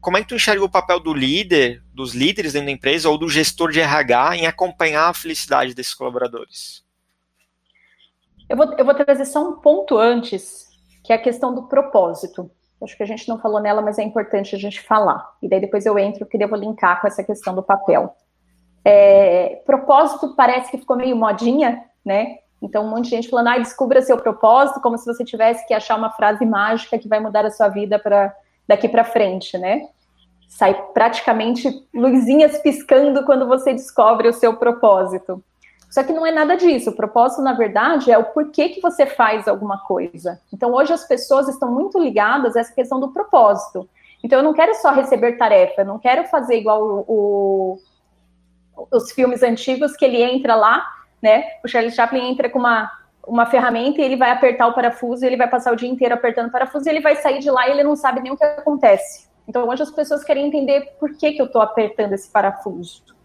Como 0.00 0.16
é 0.16 0.22
que 0.22 0.28
tu 0.28 0.36
enxerga 0.36 0.64
o 0.64 0.70
papel 0.70 1.00
do 1.00 1.12
líder, 1.12 1.82
dos 1.92 2.14
líderes 2.14 2.52
dentro 2.52 2.66
da 2.66 2.72
empresa, 2.72 3.10
ou 3.10 3.18
do 3.18 3.28
gestor 3.28 3.72
de 3.72 3.80
RH 3.80 4.36
em 4.36 4.46
acompanhar 4.46 5.08
a 5.08 5.14
felicidade 5.14 5.74
desses 5.74 5.94
colaboradores? 5.94 6.85
Eu 8.48 8.56
vou, 8.56 8.72
eu 8.78 8.84
vou 8.84 8.94
trazer 8.94 9.24
só 9.24 9.48
um 9.48 9.56
ponto 9.56 9.98
antes, 9.98 10.68
que 11.02 11.12
é 11.12 11.16
a 11.16 11.22
questão 11.22 11.54
do 11.54 11.64
propósito. 11.64 12.50
Acho 12.82 12.96
que 12.96 13.02
a 13.02 13.06
gente 13.06 13.28
não 13.28 13.38
falou 13.38 13.60
nela, 13.60 13.80
mas 13.80 13.98
é 13.98 14.02
importante 14.02 14.54
a 14.54 14.58
gente 14.58 14.80
falar. 14.82 15.34
E 15.42 15.48
daí 15.48 15.60
depois 15.60 15.86
eu 15.86 15.98
entro, 15.98 16.26
que 16.26 16.36
eu 16.36 16.48
vou 16.48 16.58
linkar 16.58 17.00
com 17.00 17.06
essa 17.06 17.24
questão 17.24 17.54
do 17.54 17.62
papel. 17.62 18.14
É, 18.84 19.62
propósito 19.66 20.34
parece 20.36 20.70
que 20.70 20.78
ficou 20.78 20.96
meio 20.96 21.16
modinha, 21.16 21.82
né? 22.04 22.38
Então, 22.62 22.84
um 22.84 22.88
monte 22.88 23.04
de 23.04 23.10
gente 23.10 23.28
falando, 23.28 23.48
ah, 23.48 23.58
descubra 23.58 24.00
seu 24.00 24.16
propósito, 24.16 24.80
como 24.80 24.96
se 24.96 25.06
você 25.06 25.24
tivesse 25.24 25.66
que 25.66 25.74
achar 25.74 25.96
uma 25.96 26.10
frase 26.10 26.44
mágica 26.46 26.98
que 26.98 27.08
vai 27.08 27.20
mudar 27.20 27.44
a 27.44 27.50
sua 27.50 27.68
vida 27.68 27.98
para 27.98 28.34
daqui 28.66 28.88
para 28.88 29.04
frente, 29.04 29.58
né? 29.58 29.88
Sai 30.48 30.74
praticamente 30.94 31.86
luzinhas 31.94 32.58
piscando 32.58 33.24
quando 33.24 33.46
você 33.46 33.72
descobre 33.72 34.28
o 34.28 34.32
seu 34.32 34.56
propósito. 34.56 35.42
Só 35.90 36.02
que 36.02 36.12
não 36.12 36.26
é 36.26 36.32
nada 36.32 36.56
disso. 36.56 36.90
O 36.90 36.96
propósito, 36.96 37.42
na 37.42 37.52
verdade, 37.52 38.10
é 38.10 38.18
o 38.18 38.24
porquê 38.24 38.68
que 38.68 38.80
você 38.80 39.06
faz 39.06 39.48
alguma 39.48 39.78
coisa. 39.78 40.40
Então, 40.52 40.72
hoje 40.72 40.92
as 40.92 41.06
pessoas 41.06 41.48
estão 41.48 41.70
muito 41.70 41.98
ligadas 41.98 42.56
a 42.56 42.60
essa 42.60 42.74
questão 42.74 43.00
do 43.00 43.12
propósito. 43.12 43.88
Então, 44.22 44.38
eu 44.38 44.42
não 44.42 44.52
quero 44.52 44.74
só 44.74 44.90
receber 44.90 45.36
tarefa, 45.36 45.82
eu 45.82 45.86
não 45.86 45.98
quero 45.98 46.24
fazer 46.24 46.56
igual 46.56 46.82
o, 46.82 47.78
o, 48.76 48.86
os 48.90 49.12
filmes 49.12 49.42
antigos 49.42 49.96
que 49.96 50.04
ele 50.04 50.22
entra 50.22 50.54
lá, 50.54 50.84
né? 51.22 51.44
O 51.64 51.68
Charlie 51.68 51.92
Chaplin 51.92 52.30
entra 52.30 52.50
com 52.50 52.58
uma, 52.58 52.90
uma 53.26 53.46
ferramenta 53.46 54.00
e 54.00 54.04
ele 54.04 54.16
vai 54.16 54.30
apertar 54.30 54.66
o 54.66 54.74
parafuso, 54.74 55.24
e 55.24 55.28
ele 55.28 55.36
vai 55.36 55.48
passar 55.48 55.72
o 55.72 55.76
dia 55.76 55.88
inteiro 55.88 56.14
apertando 56.14 56.48
o 56.48 56.52
parafuso, 56.52 56.86
e 56.88 56.90
ele 56.90 57.00
vai 57.00 57.16
sair 57.16 57.38
de 57.38 57.50
lá 57.50 57.68
e 57.68 57.72
ele 57.72 57.84
não 57.84 57.96
sabe 57.96 58.20
nem 58.20 58.32
o 58.32 58.36
que 58.36 58.44
acontece. 58.44 59.28
Então, 59.48 59.68
hoje 59.68 59.82
as 59.82 59.90
pessoas 59.90 60.24
querem 60.24 60.46
entender 60.46 60.96
por 60.98 61.16
que, 61.16 61.32
que 61.32 61.40
eu 61.40 61.46
estou 61.46 61.62
apertando 61.62 62.12
esse 62.12 62.28
parafuso. 62.28 63.15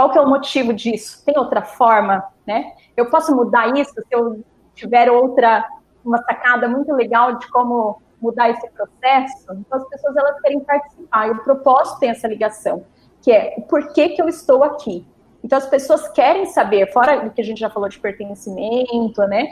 Qual 0.00 0.08
que 0.08 0.16
é 0.16 0.20
o 0.22 0.26
motivo 0.26 0.72
disso? 0.72 1.22
Tem 1.26 1.36
outra 1.36 1.60
forma, 1.60 2.24
né? 2.46 2.72
Eu 2.96 3.10
posso 3.10 3.36
mudar 3.36 3.76
isso 3.76 3.92
se 3.92 4.06
eu 4.10 4.42
tiver 4.74 5.10
outra, 5.10 5.68
uma 6.02 6.16
sacada 6.22 6.66
muito 6.66 6.90
legal 6.94 7.36
de 7.36 7.46
como 7.48 8.00
mudar 8.18 8.48
esse 8.48 8.66
processo? 8.70 9.52
Então, 9.52 9.78
as 9.78 9.86
pessoas, 9.90 10.16
elas 10.16 10.40
querem 10.40 10.60
participar, 10.60 11.28
e 11.28 11.32
o 11.32 11.44
propósito 11.44 12.00
tem 12.00 12.08
essa 12.08 12.26
ligação, 12.26 12.82
que 13.20 13.30
é 13.30 13.56
o 13.58 13.60
porquê 13.60 14.08
que 14.08 14.22
eu 14.22 14.26
estou 14.26 14.64
aqui. 14.64 15.06
Então, 15.44 15.58
as 15.58 15.66
pessoas 15.66 16.08
querem 16.08 16.46
saber, 16.46 16.90
fora 16.94 17.20
do 17.20 17.30
que 17.30 17.42
a 17.42 17.44
gente 17.44 17.60
já 17.60 17.68
falou 17.68 17.90
de 17.90 18.00
pertencimento, 18.00 19.20
né? 19.26 19.48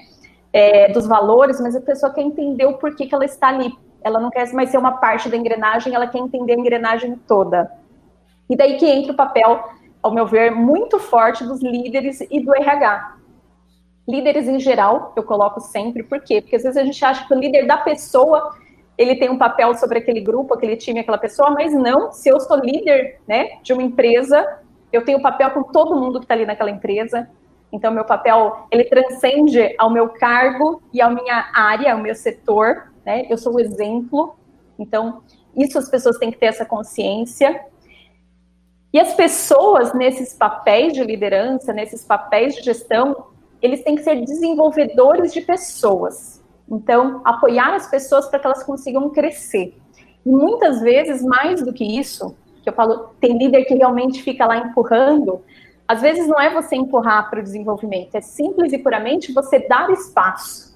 É, 0.51 0.91
dos 0.95 1.07
valores, 1.07 1.61
mas 1.61 1.77
a 1.77 1.81
pessoa 1.83 2.11
quer 2.11 2.23
entender 2.23 2.65
o 2.65 2.79
porquê 2.79 3.05
que 3.05 3.15
ela 3.15 3.27
está 3.27 3.49
ali. 3.49 3.71
Ela 4.01 4.19
não 4.19 4.31
quer 4.31 4.51
mais 4.55 4.71
ser 4.71 4.79
uma 4.79 4.93
parte 4.93 5.29
da 5.29 5.37
engrenagem, 5.37 5.95
ela 5.95 6.07
quer 6.07 6.21
entender 6.21 6.55
a 6.55 6.59
engrenagem 6.59 7.17
toda. 7.29 7.71
E 8.49 8.57
daí 8.57 8.79
que 8.79 8.87
entra 8.87 9.13
o 9.13 9.15
papel 9.15 9.77
ao 10.09 10.15
meu 10.15 10.27
ver, 10.27 10.51
muito 10.51 10.99
forte 10.99 11.45
dos 11.45 11.63
líderes 11.63 12.21
e 12.31 12.41
do 12.41 12.55
RH. 12.55 13.17
Líderes 14.09 14.49
em 14.49 14.59
geral, 14.59 15.13
eu 15.15 15.23
coloco 15.23 15.61
sempre, 15.61 16.03
por 16.03 16.21
quê? 16.21 16.41
Porque 16.41 16.57
às 16.57 16.63
vezes 16.63 16.79
a 16.79 16.85
gente 16.85 17.05
acha 17.05 17.27
que 17.27 17.35
o 17.35 17.39
líder 17.39 17.67
da 17.67 17.77
pessoa, 17.77 18.55
ele 18.97 19.17
tem 19.17 19.29
um 19.29 19.37
papel 19.37 19.75
sobre 19.75 19.99
aquele 19.99 20.21
grupo, 20.21 20.55
aquele 20.55 20.77
time, 20.77 21.01
aquela 21.01 21.19
pessoa, 21.19 21.51
mas 21.51 21.75
não, 21.75 22.11
se 22.11 22.31
eu 22.31 22.41
sou 22.41 22.57
líder, 22.57 23.21
né, 23.29 23.59
de 23.63 23.73
uma 23.73 23.83
empresa, 23.83 24.61
eu 24.91 25.05
tenho 25.05 25.21
papel 25.21 25.51
com 25.51 25.63
todo 25.63 25.95
mundo 25.95 26.19
que 26.19 26.25
está 26.25 26.35
ali 26.35 26.47
naquela 26.47 26.71
empresa, 26.71 27.29
então 27.71 27.93
meu 27.93 28.05
papel, 28.05 28.67
ele 28.71 28.85
transcende 28.85 29.75
ao 29.79 29.91
meu 29.91 30.09
cargo 30.09 30.83
e 30.91 31.03
à 31.03 31.11
minha 31.11 31.51
área, 31.55 31.93
ao 31.93 32.01
meu 32.01 32.15
setor, 32.15 32.91
né, 33.05 33.27
eu 33.29 33.37
sou 33.37 33.57
o 33.57 33.61
exemplo, 33.61 34.37
então 34.79 35.21
isso 35.55 35.79
as 35.79 35.91
pessoas 35.91 36.17
têm 36.17 36.31
que 36.31 36.39
ter 36.39 36.47
essa 36.47 36.65
consciência, 36.65 37.61
e 38.93 38.99
as 38.99 39.15
pessoas 39.15 39.93
nesses 39.93 40.33
papéis 40.33 40.93
de 40.93 41.03
liderança, 41.05 41.73
nesses 41.73 42.05
papéis 42.05 42.55
de 42.55 42.63
gestão, 42.63 43.27
eles 43.61 43.83
têm 43.83 43.97
que 43.97 44.03
ser 44.03 44.25
desenvolvedores 44.25 45.33
de 45.33 45.41
pessoas. 45.41 46.43
Então, 46.71 47.21
apoiar 47.25 47.75
as 47.75 47.89
pessoas 47.89 48.27
para 48.29 48.39
que 48.39 48.47
elas 48.47 48.63
consigam 48.63 49.11
crescer. 49.11 49.77
E 50.25 50.31
muitas 50.31 50.81
vezes, 50.81 51.23
mais 51.23 51.63
do 51.63 51.73
que 51.73 51.85
isso, 51.85 52.37
que 52.63 52.69
eu 52.69 52.73
falo, 52.73 53.11
tem 53.21 53.37
líder 53.37 53.65
que 53.65 53.75
realmente 53.75 54.23
fica 54.23 54.47
lá 54.47 54.59
empurrando, 54.59 55.43
às 55.87 56.03
vezes 56.03 56.27
não 56.27 56.39
é 56.39 56.53
você 56.53 56.77
empurrar 56.77 57.31
para 57.31 57.41
o 57.41 57.43
desenvolvimento, 57.43 58.15
é 58.15 58.21
simples 58.21 58.73
e 58.73 58.79
puramente 58.79 59.33
você 59.33 59.59
dar 59.59 59.91
espaço 59.91 60.68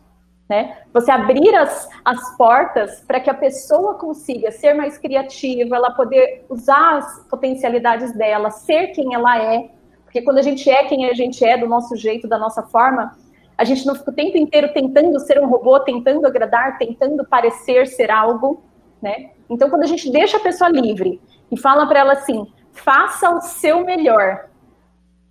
né? 0.52 0.76
Você 0.92 1.10
abrir 1.10 1.54
as, 1.54 1.88
as 2.04 2.36
portas 2.36 3.00
para 3.06 3.18
que 3.18 3.30
a 3.30 3.34
pessoa 3.34 3.94
consiga 3.94 4.52
ser 4.52 4.74
mais 4.74 4.98
criativa, 4.98 5.76
ela 5.76 5.92
poder 5.92 6.44
usar 6.50 6.98
as 6.98 7.20
potencialidades 7.20 8.12
dela, 8.12 8.50
ser 8.50 8.88
quem 8.88 9.14
ela 9.14 9.42
é, 9.42 9.70
porque 10.04 10.20
quando 10.20 10.36
a 10.36 10.42
gente 10.42 10.68
é 10.68 10.84
quem 10.84 11.08
a 11.08 11.14
gente 11.14 11.42
é, 11.42 11.56
do 11.56 11.66
nosso 11.66 11.96
jeito, 11.96 12.28
da 12.28 12.36
nossa 12.36 12.62
forma, 12.64 13.16
a 13.56 13.64
gente 13.64 13.86
não 13.86 13.94
fica 13.94 14.10
o 14.10 14.14
tempo 14.14 14.36
inteiro 14.36 14.70
tentando 14.74 15.18
ser 15.20 15.40
um 15.40 15.48
robô, 15.48 15.80
tentando 15.80 16.26
agradar, 16.26 16.76
tentando 16.76 17.24
parecer 17.24 17.86
ser 17.86 18.10
algo, 18.10 18.62
né? 19.00 19.30
Então, 19.48 19.70
quando 19.70 19.84
a 19.84 19.86
gente 19.86 20.12
deixa 20.12 20.36
a 20.36 20.40
pessoa 20.40 20.68
livre 20.68 21.18
e 21.50 21.58
fala 21.58 21.86
para 21.86 22.00
ela 22.00 22.12
assim, 22.12 22.46
faça 22.72 23.30
o 23.30 23.40
seu 23.40 23.86
melhor, 23.86 24.50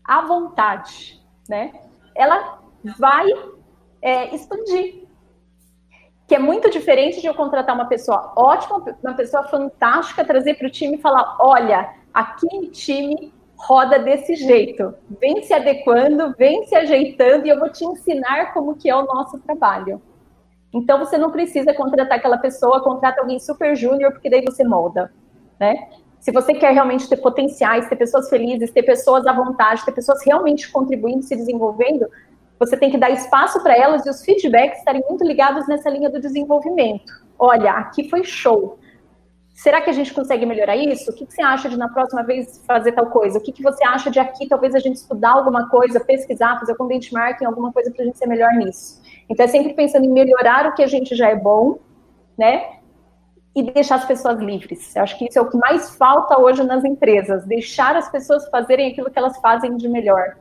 à 0.03 0.21
vontade, 0.21 1.21
né? 1.47 1.73
Ela 2.15 2.59
vai 2.97 3.27
é, 4.01 4.33
expandir 4.33 5.00
que 6.31 6.35
é 6.35 6.39
muito 6.39 6.69
diferente 6.69 7.19
de 7.19 7.27
eu 7.27 7.33
contratar 7.33 7.75
uma 7.75 7.87
pessoa 7.87 8.31
ótima, 8.37 8.81
uma 9.03 9.13
pessoa 9.13 9.43
fantástica, 9.43 10.23
trazer 10.23 10.53
para 10.53 10.65
o 10.65 10.71
time 10.71 10.95
e 10.95 11.01
falar: 11.01 11.35
olha, 11.41 11.89
aqui 12.13 12.47
no 12.53 12.67
time 12.67 13.33
roda 13.57 13.99
desse 13.99 14.35
jeito, 14.35 14.93
vem 15.19 15.43
se 15.43 15.53
adequando, 15.53 16.33
vem 16.37 16.65
se 16.67 16.73
ajeitando 16.73 17.45
e 17.45 17.49
eu 17.49 17.59
vou 17.59 17.69
te 17.69 17.83
ensinar 17.83 18.53
como 18.53 18.75
que 18.75 18.89
é 18.89 18.95
o 18.95 19.03
nosso 19.03 19.39
trabalho. 19.39 20.01
Então 20.73 20.99
você 20.99 21.17
não 21.17 21.31
precisa 21.31 21.73
contratar 21.73 22.17
aquela 22.17 22.37
pessoa, 22.37 22.81
contrata 22.81 23.19
alguém 23.19 23.37
super 23.37 23.75
júnior, 23.75 24.13
porque 24.13 24.29
daí 24.29 24.41
você 24.41 24.63
molda, 24.63 25.11
né? 25.59 25.89
Se 26.17 26.31
você 26.31 26.53
quer 26.53 26.71
realmente 26.71 27.09
ter 27.09 27.17
potenciais, 27.17 27.89
ter 27.89 27.97
pessoas 27.97 28.29
felizes, 28.29 28.71
ter 28.71 28.83
pessoas 28.83 29.27
à 29.27 29.33
vontade, 29.33 29.83
ter 29.83 29.91
pessoas 29.91 30.23
realmente 30.25 30.71
contribuindo, 30.71 31.23
se 31.23 31.35
desenvolvendo, 31.35 32.07
você 32.61 32.77
tem 32.77 32.91
que 32.91 32.97
dar 32.97 33.09
espaço 33.09 33.59
para 33.63 33.75
elas 33.75 34.05
e 34.05 34.09
os 34.11 34.23
feedbacks 34.23 34.77
estarem 34.77 35.03
muito 35.09 35.23
ligados 35.23 35.67
nessa 35.67 35.89
linha 35.89 36.11
do 36.11 36.21
desenvolvimento. 36.21 37.11
Olha, 37.39 37.71
aqui 37.71 38.07
foi 38.07 38.23
show. 38.23 38.77
Será 39.51 39.81
que 39.81 39.89
a 39.89 39.93
gente 39.93 40.13
consegue 40.13 40.45
melhorar 40.45 40.75
isso? 40.75 41.09
O 41.09 41.15
que, 41.15 41.25
você 41.25 41.41
acha 41.41 41.67
de 41.67 41.75
na 41.75 41.89
próxima 41.89 42.21
vez 42.21 42.63
fazer 42.67 42.91
tal 42.91 43.07
coisa? 43.07 43.39
O 43.39 43.41
que, 43.41 43.51
que 43.51 43.63
você 43.63 43.83
acha 43.83 44.11
de 44.11 44.19
aqui 44.19 44.47
talvez 44.47 44.75
a 44.75 44.79
gente 44.79 44.97
estudar 44.97 45.31
alguma 45.31 45.69
coisa, 45.69 45.99
pesquisar, 45.99 46.59
fazer 46.59 46.73
algum 46.73 46.85
benchmarking, 46.85 47.45
alguma 47.45 47.73
coisa 47.73 47.89
para 47.89 48.03
a 48.03 48.05
gente 48.05 48.19
ser 48.19 48.27
melhor 48.27 48.53
nisso? 48.53 49.01
Então 49.27 49.43
é 49.43 49.47
sempre 49.47 49.73
pensando 49.73 50.05
em 50.05 50.11
melhorar 50.11 50.67
o 50.67 50.75
que 50.75 50.83
a 50.83 50.87
gente 50.87 51.15
já 51.15 51.29
é 51.29 51.35
bom, 51.35 51.79
né? 52.37 52.75
E 53.55 53.63
deixar 53.63 53.95
as 53.95 54.05
pessoas 54.05 54.39
livres. 54.39 54.95
Eu 54.95 55.01
acho 55.01 55.17
que 55.17 55.25
isso 55.27 55.39
é 55.39 55.41
o 55.41 55.49
que 55.49 55.57
mais 55.57 55.95
falta 55.95 56.39
hoje 56.39 56.63
nas 56.63 56.85
empresas, 56.85 57.43
deixar 57.43 57.95
as 57.95 58.07
pessoas 58.07 58.47
fazerem 58.49 58.91
aquilo 58.91 59.09
que 59.09 59.17
elas 59.17 59.35
fazem 59.39 59.75
de 59.77 59.89
melhor. 59.89 60.35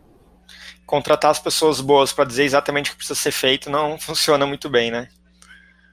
Contratar 0.90 1.30
as 1.30 1.38
pessoas 1.38 1.80
boas 1.80 2.12
para 2.12 2.24
dizer 2.24 2.42
exatamente 2.42 2.88
o 2.88 2.90
que 2.90 2.96
precisa 2.96 3.18
ser 3.18 3.30
feito 3.30 3.70
não 3.70 3.96
funciona 4.02 4.44
muito 4.44 4.68
bem, 4.68 4.90
né? 4.90 5.06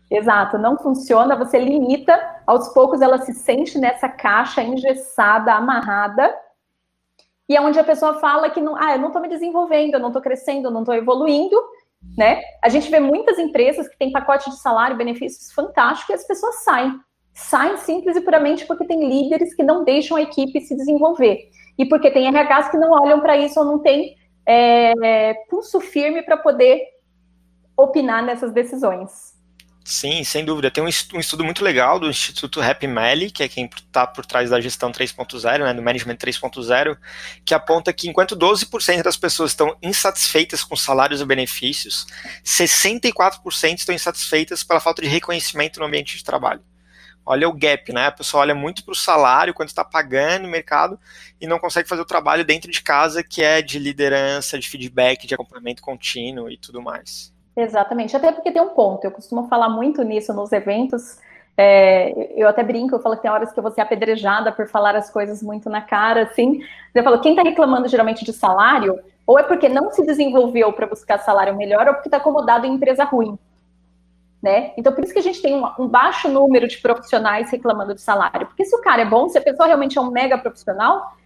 Exato, 0.10 0.58
não 0.58 0.76
funciona, 0.76 1.36
você 1.36 1.60
limita, 1.60 2.18
aos 2.48 2.70
poucos 2.70 3.00
ela 3.00 3.20
se 3.20 3.34
sente 3.34 3.78
nessa 3.78 4.10
caixa 4.10 4.64
engessada, 4.64 5.54
amarrada, 5.54 6.34
e 7.48 7.56
é 7.56 7.62
onde 7.62 7.78
a 7.78 7.84
pessoa 7.84 8.16
fala 8.16 8.50
que 8.50 8.60
não, 8.60 8.76
ah, 8.76 8.94
eu 8.94 9.00
não 9.00 9.08
estou 9.08 9.22
me 9.22 9.30
desenvolvendo, 9.30 9.94
eu 9.94 10.00
não 10.00 10.08
estou 10.08 10.22
crescendo, 10.22 10.68
eu 10.68 10.72
não 10.72 10.82
estou 10.82 10.96
evoluindo, 10.96 11.56
né? 12.18 12.42
A 12.64 12.70
gente 12.70 12.90
vê 12.90 13.00
muitas 13.00 13.38
empresas 13.38 13.88
que 13.88 13.98
têm 13.98 14.12
pacote 14.12 14.50
de 14.50 14.58
salário, 14.60 14.98
benefícios 14.98 15.52
fantásticos, 15.54 16.10
e 16.10 16.14
as 16.14 16.28
pessoas 16.28 16.64
saem. 16.64 17.00
Saem 17.34 17.78
simples 17.78 18.18
e 18.18 18.22
puramente 18.22 18.66
porque 18.66 18.86
tem 18.86 19.08
líderes 19.08 19.54
que 19.54 19.64
não 19.64 19.84
deixam 19.84 20.18
a 20.18 20.22
equipe 20.22 20.60
se 20.60 20.76
desenvolver. 20.76 21.50
E 21.78 21.86
porque 21.86 22.10
tem 22.10 22.28
RHs 22.28 22.70
que 22.70 22.78
não 22.78 22.92
olham 22.92 23.22
para 23.22 23.38
isso 23.38 23.60
ou 23.60 23.66
não 23.66 23.80
tem 23.80 24.17
é, 24.48 25.34
pulso 25.50 25.80
firme 25.82 26.24
para 26.24 26.38
poder 26.38 26.82
opinar 27.76 28.24
nessas 28.24 28.52
decisões. 28.52 29.38
Sim, 29.84 30.22
sem 30.26 30.44
dúvida. 30.44 30.70
Tem 30.70 30.84
um 30.84 30.88
estudo 30.88 31.46
muito 31.46 31.64
legal 31.64 31.98
do 31.98 32.10
Instituto 32.10 32.62
Happy 32.62 32.88
Meli, 32.88 33.32
que 33.32 33.42
é 33.42 33.48
quem 33.48 33.70
está 33.74 34.06
por 34.06 34.26
trás 34.26 34.50
da 34.50 34.60
gestão 34.60 34.92
3.0, 34.92 35.64
né, 35.64 35.74
do 35.74 35.82
Management 35.82 36.18
3.0, 36.18 36.98
que 37.46 37.54
aponta 37.54 37.94
que 37.94 38.10
enquanto 38.10 38.36
12% 38.36 39.02
das 39.02 39.16
pessoas 39.16 39.52
estão 39.52 39.78
insatisfeitas 39.82 40.62
com 40.62 40.76
salários 40.76 41.22
e 41.22 41.26
benefícios, 41.26 42.06
64% 42.44 43.78
estão 43.78 43.96
insatisfeitas 43.96 44.62
pela 44.62 44.82
falta 44.82 45.02
de 45.02 45.08
reconhecimento 45.08 45.80
no 45.80 45.86
ambiente 45.86 46.18
de 46.18 46.24
trabalho. 46.24 46.62
Olha 47.30 47.50
o 47.50 47.54
gap, 47.54 47.92
né? 47.92 48.08
A 48.08 48.12
pessoa 48.12 48.42
olha 48.42 48.56
muito 48.56 48.86
para 48.86 48.94
o 48.94 48.96
salário, 48.96 49.54
quanto 49.54 49.68
está 49.68 49.84
pagando 49.84 50.44
no 50.44 50.50
mercado, 50.50 50.98
e 51.42 51.46
não 51.46 51.60
consegue 51.60 51.90
fazer 51.90 52.02
o 52.02 52.06
trabalho 52.06 52.46
dentro 52.46 52.72
de 52.72 52.82
casa, 52.82 53.22
que 53.22 53.44
é 53.44 53.62
de 53.62 53.78
liderança, 53.78 54.58
de 54.58 54.70
feedback, 54.70 55.28
de 55.28 55.36
acompanhamento 55.36 55.82
contínuo 55.82 56.50
e 56.50 56.58
tudo 56.58 56.82
mais. 56.82 57.34
Exatamente, 57.54 58.16
até 58.16 58.32
porque 58.32 58.50
tem 58.50 58.62
um 58.62 58.70
ponto, 58.70 59.04
eu 59.04 59.12
costumo 59.12 59.50
falar 59.50 59.68
muito 59.68 60.04
nisso 60.04 60.34
nos 60.34 60.54
eventos, 60.54 61.18
é, 61.58 62.14
eu 62.40 62.48
até 62.48 62.64
brinco, 62.64 62.96
eu 62.96 63.00
falo 63.00 63.16
que 63.16 63.24
tem 63.24 63.32
horas 63.32 63.52
que 63.52 63.60
eu 63.60 63.64
vou 63.64 63.72
ser 63.72 63.82
apedrejada 63.82 64.52
por 64.52 64.68
falar 64.68 64.96
as 64.96 65.10
coisas 65.10 65.42
muito 65.42 65.70
na 65.70 65.82
cara, 65.82 66.22
assim. 66.24 66.62
Eu 66.94 67.04
falo, 67.04 67.20
quem 67.20 67.32
está 67.32 67.42
reclamando 67.42 67.88
geralmente 67.88 68.24
de 68.24 68.32
salário, 68.32 69.00
ou 69.26 69.40
é 69.40 69.44
porque 69.44 69.68
não 69.68 69.92
se 69.92 70.06
desenvolveu 70.06 70.72
para 70.72 70.86
buscar 70.86 71.18
salário 71.18 71.58
melhor, 71.58 71.88
ou 71.88 71.96
porque 71.96 72.08
está 72.08 72.18
acomodado 72.18 72.68
em 72.68 72.76
empresa 72.76 73.04
ruim. 73.04 73.38
Né? 74.48 74.72
Então, 74.78 74.94
por 74.94 75.04
isso 75.04 75.12
que 75.12 75.20
a 75.20 75.24
gente 75.24 75.42
tem 75.42 75.54
um, 75.54 75.70
um, 75.78 75.90
baixo 75.90 76.30
número 76.30 76.70
de 76.70 76.78
profissionais 76.78 77.52
reclamando 77.52 77.94
de 77.94 78.00
salário. 78.00 78.48
Porque 78.48 78.64
se 78.64 78.74
o 78.74 78.80
cara 78.80 79.02
é 79.02 79.06
bom, 79.06 79.28
se 79.28 79.38
a 79.38 79.42
pessoa 79.42 79.68
realmente 79.68 79.98
é 79.98 80.02
um 80.02 80.10
mega 80.10 80.38
profissional, 80.38 81.18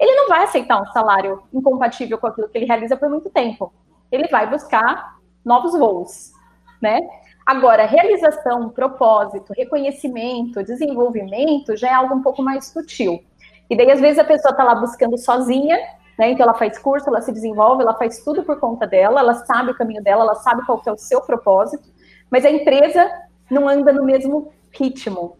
ele 0.00 0.14
não 0.14 0.26
vai 0.26 0.44
aceitar 0.44 0.80
um 0.80 0.86
salário 0.86 1.42
incompatível 1.52 2.16
com 2.16 2.28
aquilo 2.28 2.48
que 2.48 2.56
ele 2.56 2.64
realiza 2.64 2.96
por 2.96 3.10
muito 3.10 3.28
tempo. 3.28 3.70
Ele 4.10 4.26
vai 4.28 4.48
buscar 4.48 5.18
novos 5.44 5.78
voos, 5.78 6.32
né? 6.80 6.98
Agora, 7.44 7.84
realização, 7.84 8.70
propósito, 8.70 9.52
reconhecimento, 9.54 10.64
desenvolvimento 10.64 11.76
já 11.76 11.90
é 11.90 11.92
algo 11.92 12.14
um 12.14 12.22
pouco 12.22 12.42
mais 12.42 12.68
sutil. 12.68 13.22
E 13.68 13.76
daí, 13.76 13.90
às 13.90 14.00
vezes, 14.00 14.18
a 14.18 14.24
pessoa 14.24 14.52
está 14.52 14.64
lá 14.64 14.76
buscando 14.76 15.18
sozinha, 15.18 15.76
né? 16.18 16.30
Então, 16.30 16.44
ela 16.44 16.54
faz 16.54 16.78
curso, 16.78 17.10
ela 17.10 17.20
se 17.20 17.32
desenvolve, 17.32 17.82
ela 17.82 17.98
faz 17.98 18.24
tudo 18.24 18.42
por 18.42 18.58
conta 18.58 18.86
dela, 18.86 19.20
ela 19.20 19.34
sabe 19.34 19.72
o 19.72 19.76
caminho 19.76 20.02
dela, 20.02 20.22
ela 20.22 20.36
sabe 20.36 20.64
qual 20.64 20.80
que 20.80 20.88
é 20.88 20.92
o 20.92 20.96
seu 20.96 21.20
propósito, 21.20 21.92
mas 22.32 22.44
a 22.44 22.50
empresa 22.50 23.08
não 23.48 23.68
anda 23.68 23.92
no 23.92 24.02
mesmo 24.02 24.50
ritmo, 24.72 25.36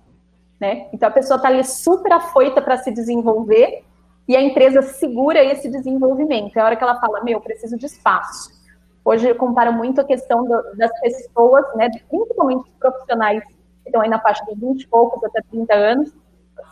né? 0.61 0.89
Então, 0.93 1.09
a 1.09 1.13
pessoa 1.13 1.37
está 1.37 1.49
ali 1.49 1.65
super 1.65 2.13
afoita 2.13 2.63
para 2.63 2.77
se 2.77 2.93
desenvolver 2.93 3.83
e 4.29 4.37
a 4.37 4.41
empresa 4.41 4.81
segura 4.83 5.43
esse 5.43 5.69
desenvolvimento. 5.69 6.57
É 6.57 6.61
a 6.61 6.67
hora 6.67 6.77
que 6.77 6.85
ela 6.85 7.01
fala: 7.01 7.25
Meu, 7.25 7.41
preciso 7.41 7.77
de 7.77 7.87
espaço 7.87 8.63
Hoje 9.05 9.29
eu 9.29 9.35
comparo 9.35 9.73
muito 9.73 10.01
a 10.01 10.05
questão 10.05 10.45
do, 10.45 10.77
das 10.77 10.93
pessoas, 11.01 11.65
né, 11.75 11.89
principalmente 12.09 12.69
os 12.69 12.75
profissionais 12.79 13.45
que 13.45 13.55
estão 13.87 14.01
aí 14.01 14.09
na 14.09 14.21
faixa 14.21 14.45
de 14.45 14.55
20 14.55 14.81
e 14.81 14.87
poucos 14.87 15.23
até 15.25 15.41
30 15.51 15.75
anos, 15.75 16.13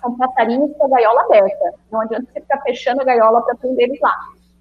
são 0.01 0.17
passarinhos 0.17 0.71
com 0.77 0.85
a 0.85 0.89
gaiola 0.89 1.23
aberta. 1.23 1.75
Não 1.91 2.01
adianta 2.01 2.27
você 2.33 2.41
ficar 2.41 2.61
fechando 2.63 3.01
a 3.01 3.05
gaiola 3.05 3.43
para 3.43 3.57
prender 3.57 3.89
eles 3.89 4.01
lá. 4.01 4.15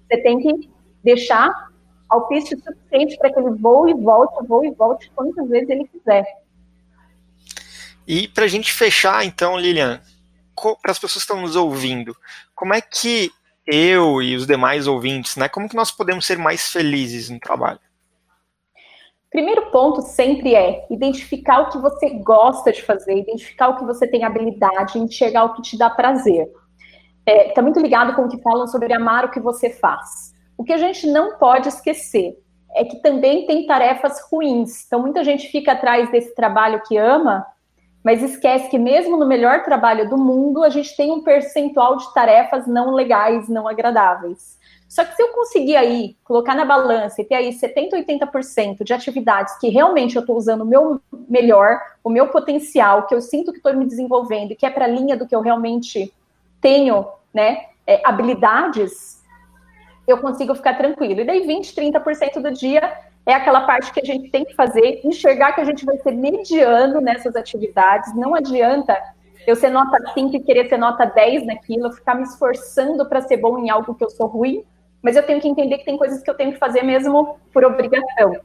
Você 0.08 0.20
tem 0.20 0.40
que 0.40 0.70
deixar 1.04 1.69
alpiste 2.10 2.56
suficiente 2.56 3.16
para 3.16 3.32
que 3.32 3.38
ele 3.38 3.50
voe 3.50 3.92
e 3.92 3.94
volte, 3.94 4.46
voe 4.46 4.66
e 4.66 4.72
volte 4.72 5.10
quantas 5.14 5.48
vezes 5.48 5.70
ele 5.70 5.86
quiser. 5.86 6.24
E 8.06 8.26
para 8.28 8.44
a 8.44 8.48
gente 8.48 8.72
fechar, 8.72 9.24
então, 9.24 9.56
Lilian, 9.56 10.00
para 10.82 10.90
as 10.90 10.98
pessoas 10.98 11.24
que 11.24 11.32
estão 11.32 11.40
nos 11.40 11.56
ouvindo, 11.56 12.14
como 12.54 12.74
é 12.74 12.80
que 12.80 13.30
eu 13.66 14.20
e 14.20 14.34
os 14.34 14.46
demais 14.46 14.86
ouvintes, 14.86 15.36
né? 15.36 15.48
Como 15.48 15.68
que 15.68 15.76
nós 15.76 15.90
podemos 15.90 16.26
ser 16.26 16.36
mais 16.36 16.70
felizes 16.70 17.30
no 17.30 17.38
trabalho? 17.38 17.78
Primeiro 19.30 19.70
ponto 19.70 20.02
sempre 20.02 20.56
é 20.56 20.86
identificar 20.90 21.60
o 21.60 21.68
que 21.70 21.78
você 21.78 22.10
gosta 22.10 22.72
de 22.72 22.82
fazer, 22.82 23.16
identificar 23.16 23.68
o 23.68 23.76
que 23.76 23.84
você 23.84 24.08
tem 24.08 24.24
habilidade, 24.24 24.98
enxergar 24.98 25.44
o 25.44 25.54
que 25.54 25.62
te 25.62 25.78
dá 25.78 25.88
prazer. 25.88 26.50
Está 27.24 27.32
é, 27.32 27.52
tá 27.52 27.62
muito 27.62 27.78
ligado 27.78 28.14
com 28.16 28.22
o 28.22 28.28
que 28.28 28.42
falam 28.42 28.66
sobre 28.66 28.92
amar 28.92 29.26
o 29.26 29.30
que 29.30 29.38
você 29.38 29.70
faz. 29.70 30.34
O 30.60 30.62
que 30.62 30.74
a 30.74 30.76
gente 30.76 31.06
não 31.06 31.38
pode 31.38 31.68
esquecer 31.68 32.38
é 32.74 32.84
que 32.84 32.96
também 32.96 33.46
tem 33.46 33.66
tarefas 33.66 34.20
ruins. 34.30 34.84
Então, 34.84 35.00
muita 35.00 35.24
gente 35.24 35.48
fica 35.48 35.72
atrás 35.72 36.10
desse 36.10 36.34
trabalho 36.34 36.82
que 36.86 36.98
ama, 36.98 37.46
mas 38.04 38.22
esquece 38.22 38.68
que 38.68 38.78
mesmo 38.78 39.16
no 39.16 39.26
melhor 39.26 39.64
trabalho 39.64 40.06
do 40.10 40.18
mundo, 40.18 40.62
a 40.62 40.68
gente 40.68 40.94
tem 40.94 41.10
um 41.10 41.22
percentual 41.22 41.96
de 41.96 42.12
tarefas 42.12 42.66
não 42.66 42.92
legais, 42.92 43.48
não 43.48 43.66
agradáveis. 43.66 44.58
Só 44.86 45.02
que 45.02 45.16
se 45.16 45.22
eu 45.22 45.28
conseguir 45.28 45.76
aí 45.76 46.14
colocar 46.22 46.54
na 46.54 46.66
balança 46.66 47.22
e 47.22 47.24
ter 47.24 47.36
aí 47.36 47.54
70, 47.54 47.96
80% 47.96 48.84
de 48.84 48.92
atividades 48.92 49.56
que 49.56 49.70
realmente 49.70 50.16
eu 50.16 50.20
estou 50.20 50.36
usando 50.36 50.60
o 50.60 50.66
meu 50.66 51.00
melhor, 51.26 51.80
o 52.04 52.10
meu 52.10 52.28
potencial, 52.28 53.06
que 53.06 53.14
eu 53.14 53.22
sinto 53.22 53.50
que 53.50 53.60
estou 53.60 53.74
me 53.74 53.86
desenvolvendo 53.86 54.52
e 54.52 54.56
que 54.56 54.66
é 54.66 54.70
para 54.70 54.84
a 54.84 54.88
linha 54.88 55.16
do 55.16 55.26
que 55.26 55.34
eu 55.34 55.40
realmente 55.40 56.12
tenho, 56.60 57.06
né, 57.32 57.64
é, 57.86 58.02
habilidades, 58.04 59.19
eu 60.10 60.18
consigo 60.18 60.54
ficar 60.54 60.74
tranquilo. 60.74 61.20
E 61.20 61.24
daí 61.24 61.46
20, 61.46 61.74
30% 61.74 62.40
do 62.40 62.50
dia 62.52 62.92
é 63.26 63.34
aquela 63.34 63.62
parte 63.62 63.92
que 63.92 64.00
a 64.00 64.04
gente 64.04 64.30
tem 64.30 64.44
que 64.44 64.54
fazer, 64.54 65.00
enxergar 65.04 65.52
que 65.52 65.60
a 65.60 65.64
gente 65.64 65.84
vai 65.84 65.96
ser 65.98 66.12
mediano 66.12 67.00
nessas 67.00 67.36
atividades. 67.36 68.14
Não 68.14 68.34
adianta 68.34 68.96
eu 69.46 69.56
ser 69.56 69.70
nota 69.70 69.98
5 70.12 70.36
e 70.36 70.40
querer 70.40 70.68
ser 70.68 70.78
nota 70.78 71.04
10 71.04 71.46
naquilo, 71.46 71.92
ficar 71.92 72.14
me 72.14 72.22
esforçando 72.22 73.06
para 73.06 73.22
ser 73.22 73.38
bom 73.38 73.58
em 73.58 73.70
algo 73.70 73.94
que 73.94 74.04
eu 74.04 74.10
sou 74.10 74.26
ruim, 74.26 74.64
mas 75.02 75.16
eu 75.16 75.22
tenho 75.22 75.40
que 75.40 75.48
entender 75.48 75.78
que 75.78 75.84
tem 75.84 75.96
coisas 75.96 76.22
que 76.22 76.30
eu 76.30 76.34
tenho 76.34 76.52
que 76.52 76.58
fazer 76.58 76.82
mesmo 76.82 77.38
por 77.52 77.64
obrigação, 77.64 78.36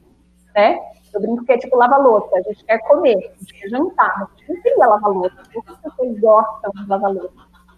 né? 0.56 0.80
Eu 1.13 1.21
brinco 1.21 1.45
que 1.45 1.51
é 1.51 1.58
tipo 1.58 1.75
lavar 1.78 2.01
louça, 2.01 2.36
a 2.36 2.41
gente 2.41 2.63
quer 2.65 2.78
comer, 2.80 3.15
a 3.15 3.39
gente 3.39 3.54
quer 3.54 3.69
jantar, 3.69 4.13
mas 4.19 4.30
a 4.30 4.38
gente 4.38 4.49
não 4.49 4.62
queria 4.62 4.88
lavar 4.88 5.12
louça, 5.12 5.36
poucas 5.54 5.78
pessoas 5.78 6.19
gostam 6.19 6.71
de 6.75 6.89
lavar 6.89 7.13
louça, 7.13 7.34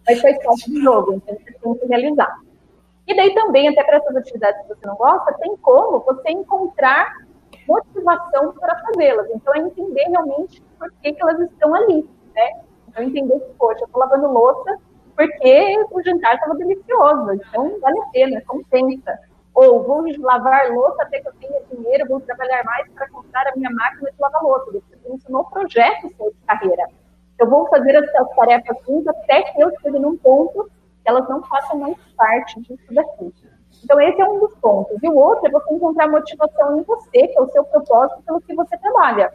mas 0.08 0.22
faz 0.22 0.44
parte 0.44 0.72
do 0.72 0.82
jogo, 0.82 1.14
então 1.14 1.36
você 1.36 1.54
tem 1.54 1.76
que 1.76 1.86
realizar. 1.88 2.40
E 3.08 3.16
daí 3.16 3.34
também, 3.34 3.70
até 3.70 3.84
para 3.84 3.98
essas 3.98 4.16
atividades 4.18 4.62
que 4.64 4.68
você 4.68 4.86
não 4.86 4.96
gosta, 4.96 5.34
tem 5.40 5.56
como 5.58 6.00
você 6.02 6.30
encontrar 6.30 7.26
motivação 7.68 8.54
para 8.54 8.80
fazê-las. 8.80 9.30
Então, 9.30 9.54
é 9.56 9.60
entender 9.60 10.04
realmente 10.10 10.62
por 10.78 10.92
que, 11.02 11.14
que 11.14 11.22
elas 11.22 11.40
estão 11.40 11.74
ali, 11.74 12.08
né? 12.36 12.62
Então, 12.88 13.04
entender 13.04 13.40
que, 13.40 13.54
poxa, 13.54 13.82
eu 13.82 13.86
estou 13.86 14.02
lavando 14.02 14.28
louça 14.28 14.78
porque 15.16 15.86
o 15.90 16.04
jantar 16.04 16.36
estava 16.36 16.54
delicioso, 16.56 17.34
então 17.34 17.80
vale 17.80 18.00
a 18.00 18.06
pena, 18.12 18.42
compensa. 18.46 19.18
Ou 19.56 19.82
vou 19.82 20.06
lavar 20.20 20.70
louça 20.70 21.02
até 21.02 21.20
que 21.20 21.28
eu 21.28 21.34
tenha 21.42 21.60
dinheiro, 21.72 22.08
vou 22.08 22.20
trabalhar 22.22 22.64
mais 22.64 22.88
para 22.92 23.10
comprar 23.10 23.48
a 23.48 23.56
minha 23.56 23.72
máquina 23.72 24.12
de 24.12 24.22
lavar 24.22 24.44
louça. 24.44 24.72
Você 24.72 24.96
pensa 24.98 25.28
no 25.30 25.44
projeto 25.46 26.16
seu 26.16 26.30
de 26.30 26.38
carreira. 26.46 26.88
Eu 27.40 27.50
vou 27.50 27.68
fazer 27.68 27.96
as 27.96 28.36
tarefas 28.36 28.78
até 29.08 29.42
que 29.42 29.60
eu 29.60 29.72
chegue 29.82 29.98
num 29.98 30.16
ponto 30.18 30.70
elas 31.08 31.28
não 31.30 31.42
façam 31.44 31.80
mais 31.80 31.98
parte 32.16 32.60
disso 32.62 32.94
daqui. 32.94 33.34
Então, 33.84 34.00
esse 34.02 34.22
é 34.22 34.26
um 34.26 34.40
dos 34.40 34.54
pontos. 34.56 34.98
E 35.02 35.08
o 35.08 35.16
outro 35.16 35.48
é 35.48 35.52
você 35.52 35.74
encontrar 35.74 36.10
motivação 36.10 36.80
em 36.80 36.84
você, 36.84 37.28
que 37.28 37.38
é 37.38 37.42
o 37.42 37.50
seu 37.50 37.64
propósito 37.64 38.22
pelo 38.24 38.42
que 38.42 38.54
você 38.54 38.78
trabalha. 38.78 39.32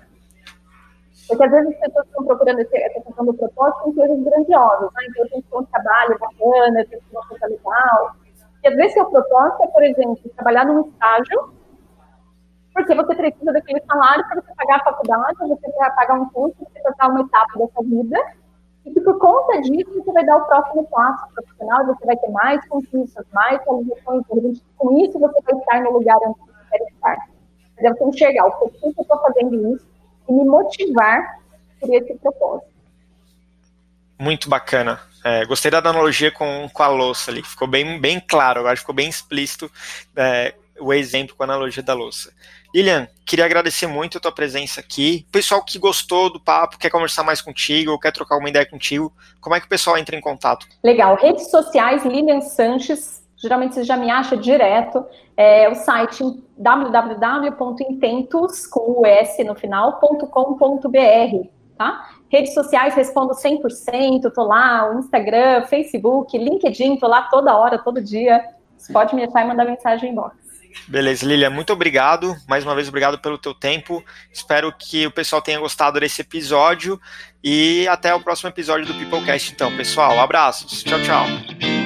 Porque 1.28 1.44
às 1.44 1.50
vezes 1.50 1.74
as 1.74 1.80
pessoas 1.80 2.06
estão 2.06 2.24
procurando 2.24 2.60
essa 2.60 3.00
questão 3.00 3.24
do 3.24 3.34
propósito 3.34 3.88
em 3.88 3.94
coisas 3.94 4.22
grandiosas. 4.22 4.90
Né? 4.92 5.06
Então, 5.08 5.24
eu 5.24 5.30
tenho 5.30 5.42
que 5.42 5.50
ter 5.50 5.56
um 5.56 5.64
trabalho 5.64 6.18
bacana, 6.18 6.80
eu 6.80 6.88
tenho 6.88 7.02
que 7.02 7.08
ter 7.08 7.16
uma 7.16 7.26
coisa 7.26 7.46
legal. 7.46 8.16
E 8.62 8.68
às 8.68 8.76
vezes, 8.76 8.92
seu 8.92 9.06
propósito 9.06 9.62
é, 9.62 9.66
por 9.68 9.82
exemplo, 9.82 10.30
trabalhar 10.36 10.66
num 10.66 10.88
estágio 10.88 11.52
porque 12.74 12.94
você 12.94 13.14
precisa 13.14 13.52
daquele 13.52 13.82
salário 13.82 14.26
para 14.26 14.40
você 14.40 14.54
pagar 14.54 14.76
a 14.76 14.84
faculdade, 14.84 15.36
você 15.40 15.72
pagar 15.94 16.14
um 16.14 16.28
curso, 16.30 16.56
você 16.58 16.80
trocar 16.80 17.10
uma 17.10 17.20
etapa 17.20 17.58
da 17.58 17.66
sua 17.68 17.84
vida, 17.84 18.18
e 18.84 18.92
que 18.92 19.00
por 19.00 19.18
conta 19.18 19.60
disso 19.60 19.92
você 19.94 20.12
vai 20.12 20.24
dar 20.24 20.36
o 20.38 20.44
próximo 20.46 20.86
passo 20.88 21.26
profissional, 21.34 21.86
você 21.86 22.04
vai 22.04 22.16
ter 22.16 22.30
mais 22.30 22.66
conquistas, 22.68 23.24
mais 23.32 23.60
realizações, 23.64 24.62
com 24.76 24.98
isso 24.98 25.18
você 25.18 25.40
vai 25.42 25.58
estar 25.58 25.82
no 25.82 25.92
lugar 25.92 26.16
onde 26.22 26.38
você 26.40 26.78
quer 26.78 26.82
estar. 26.92 27.28
Mas 27.76 27.84
é 27.84 27.94
você 27.94 28.04
enxergar 28.04 28.46
o 28.46 28.52
porquê 28.52 28.78
que 28.78 28.86
eu 28.86 29.02
estou 29.02 29.18
fazendo 29.20 29.74
isso 29.74 29.86
e 30.28 30.32
me 30.32 30.44
motivar 30.44 31.38
por 31.80 31.94
esse 31.94 32.14
propósito. 32.14 32.72
Muito 34.18 34.48
bacana. 34.48 35.00
É, 35.24 35.44
gostei 35.44 35.70
da 35.70 35.78
analogia 35.78 36.32
com, 36.32 36.68
com 36.72 36.82
a 36.82 36.88
louça 36.88 37.30
ali, 37.30 37.42
ficou 37.42 37.68
bem, 37.68 38.00
bem 38.00 38.20
claro, 38.20 38.60
agora 38.60 38.76
ficou 38.76 38.94
bem 38.94 39.08
explícito 39.08 39.70
é, 40.16 40.52
o 40.80 40.92
exemplo 40.92 41.36
com 41.36 41.42
a 41.42 41.46
analogia 41.46 41.82
da 41.82 41.94
louça. 41.94 42.32
Lilian, 42.74 43.06
queria 43.26 43.44
agradecer 43.44 43.86
muito 43.86 44.18
a 44.18 44.20
tua 44.20 44.32
presença 44.32 44.80
aqui. 44.80 45.26
O 45.28 45.32
pessoal 45.32 45.62
que 45.62 45.78
gostou 45.78 46.32
do 46.32 46.40
papo, 46.40 46.78
quer 46.78 46.90
conversar 46.90 47.22
mais 47.22 47.40
contigo, 47.40 47.98
quer 47.98 48.12
trocar 48.12 48.38
uma 48.38 48.48
ideia 48.48 48.64
contigo, 48.64 49.12
como 49.40 49.54
é 49.54 49.60
que 49.60 49.66
o 49.66 49.68
pessoal 49.68 49.98
entra 49.98 50.16
em 50.16 50.20
contato? 50.20 50.66
Legal. 50.82 51.16
Redes 51.16 51.50
sociais, 51.50 52.04
Lilian 52.04 52.40
Sanches, 52.40 53.22
geralmente 53.36 53.74
você 53.74 53.84
já 53.84 53.96
me 53.96 54.10
acha 54.10 54.36
direto. 54.36 55.04
É 55.36 55.68
o 55.68 55.74
site 55.74 56.24
www.intentos, 56.56 58.66
com 58.66 59.00
o 59.00 59.06
S 59.06 59.42
no 59.44 59.54
final, 59.54 59.98
.com.br, 59.98 61.48
tá? 61.76 62.08
Redes 62.30 62.54
sociais, 62.54 62.94
respondo 62.94 63.34
100%, 63.34 64.32
tô 64.32 64.44
lá, 64.44 64.90
o 64.90 64.98
Instagram, 64.98 65.66
Facebook, 65.66 66.36
LinkedIn, 66.36 66.96
tô 66.96 67.06
lá 67.06 67.22
toda 67.24 67.54
hora, 67.54 67.78
todo 67.78 68.00
dia. 68.00 68.42
Você 68.78 68.92
pode 68.92 69.14
me 69.14 69.24
achar 69.24 69.44
e 69.44 69.48
mandar 69.48 69.64
mensagem 69.64 70.10
em 70.10 70.14
box. 70.14 70.42
Beleza, 70.86 71.26
Lilia, 71.26 71.50
muito 71.50 71.72
obrigado. 71.72 72.36
Mais 72.48 72.64
uma 72.64 72.74
vez, 72.74 72.88
obrigado 72.88 73.18
pelo 73.18 73.38
teu 73.38 73.54
tempo. 73.54 74.04
Espero 74.32 74.72
que 74.72 75.06
o 75.06 75.10
pessoal 75.10 75.42
tenha 75.42 75.58
gostado 75.58 75.98
desse 76.00 76.22
episódio 76.22 77.00
e 77.42 77.86
até 77.88 78.14
o 78.14 78.20
próximo 78.20 78.48
episódio 78.48 78.86
do 78.86 78.94
Peoplecast, 78.94 79.52
então, 79.52 79.76
pessoal. 79.76 80.20
Abraços. 80.20 80.82
Tchau, 80.82 81.00
tchau. 81.02 81.81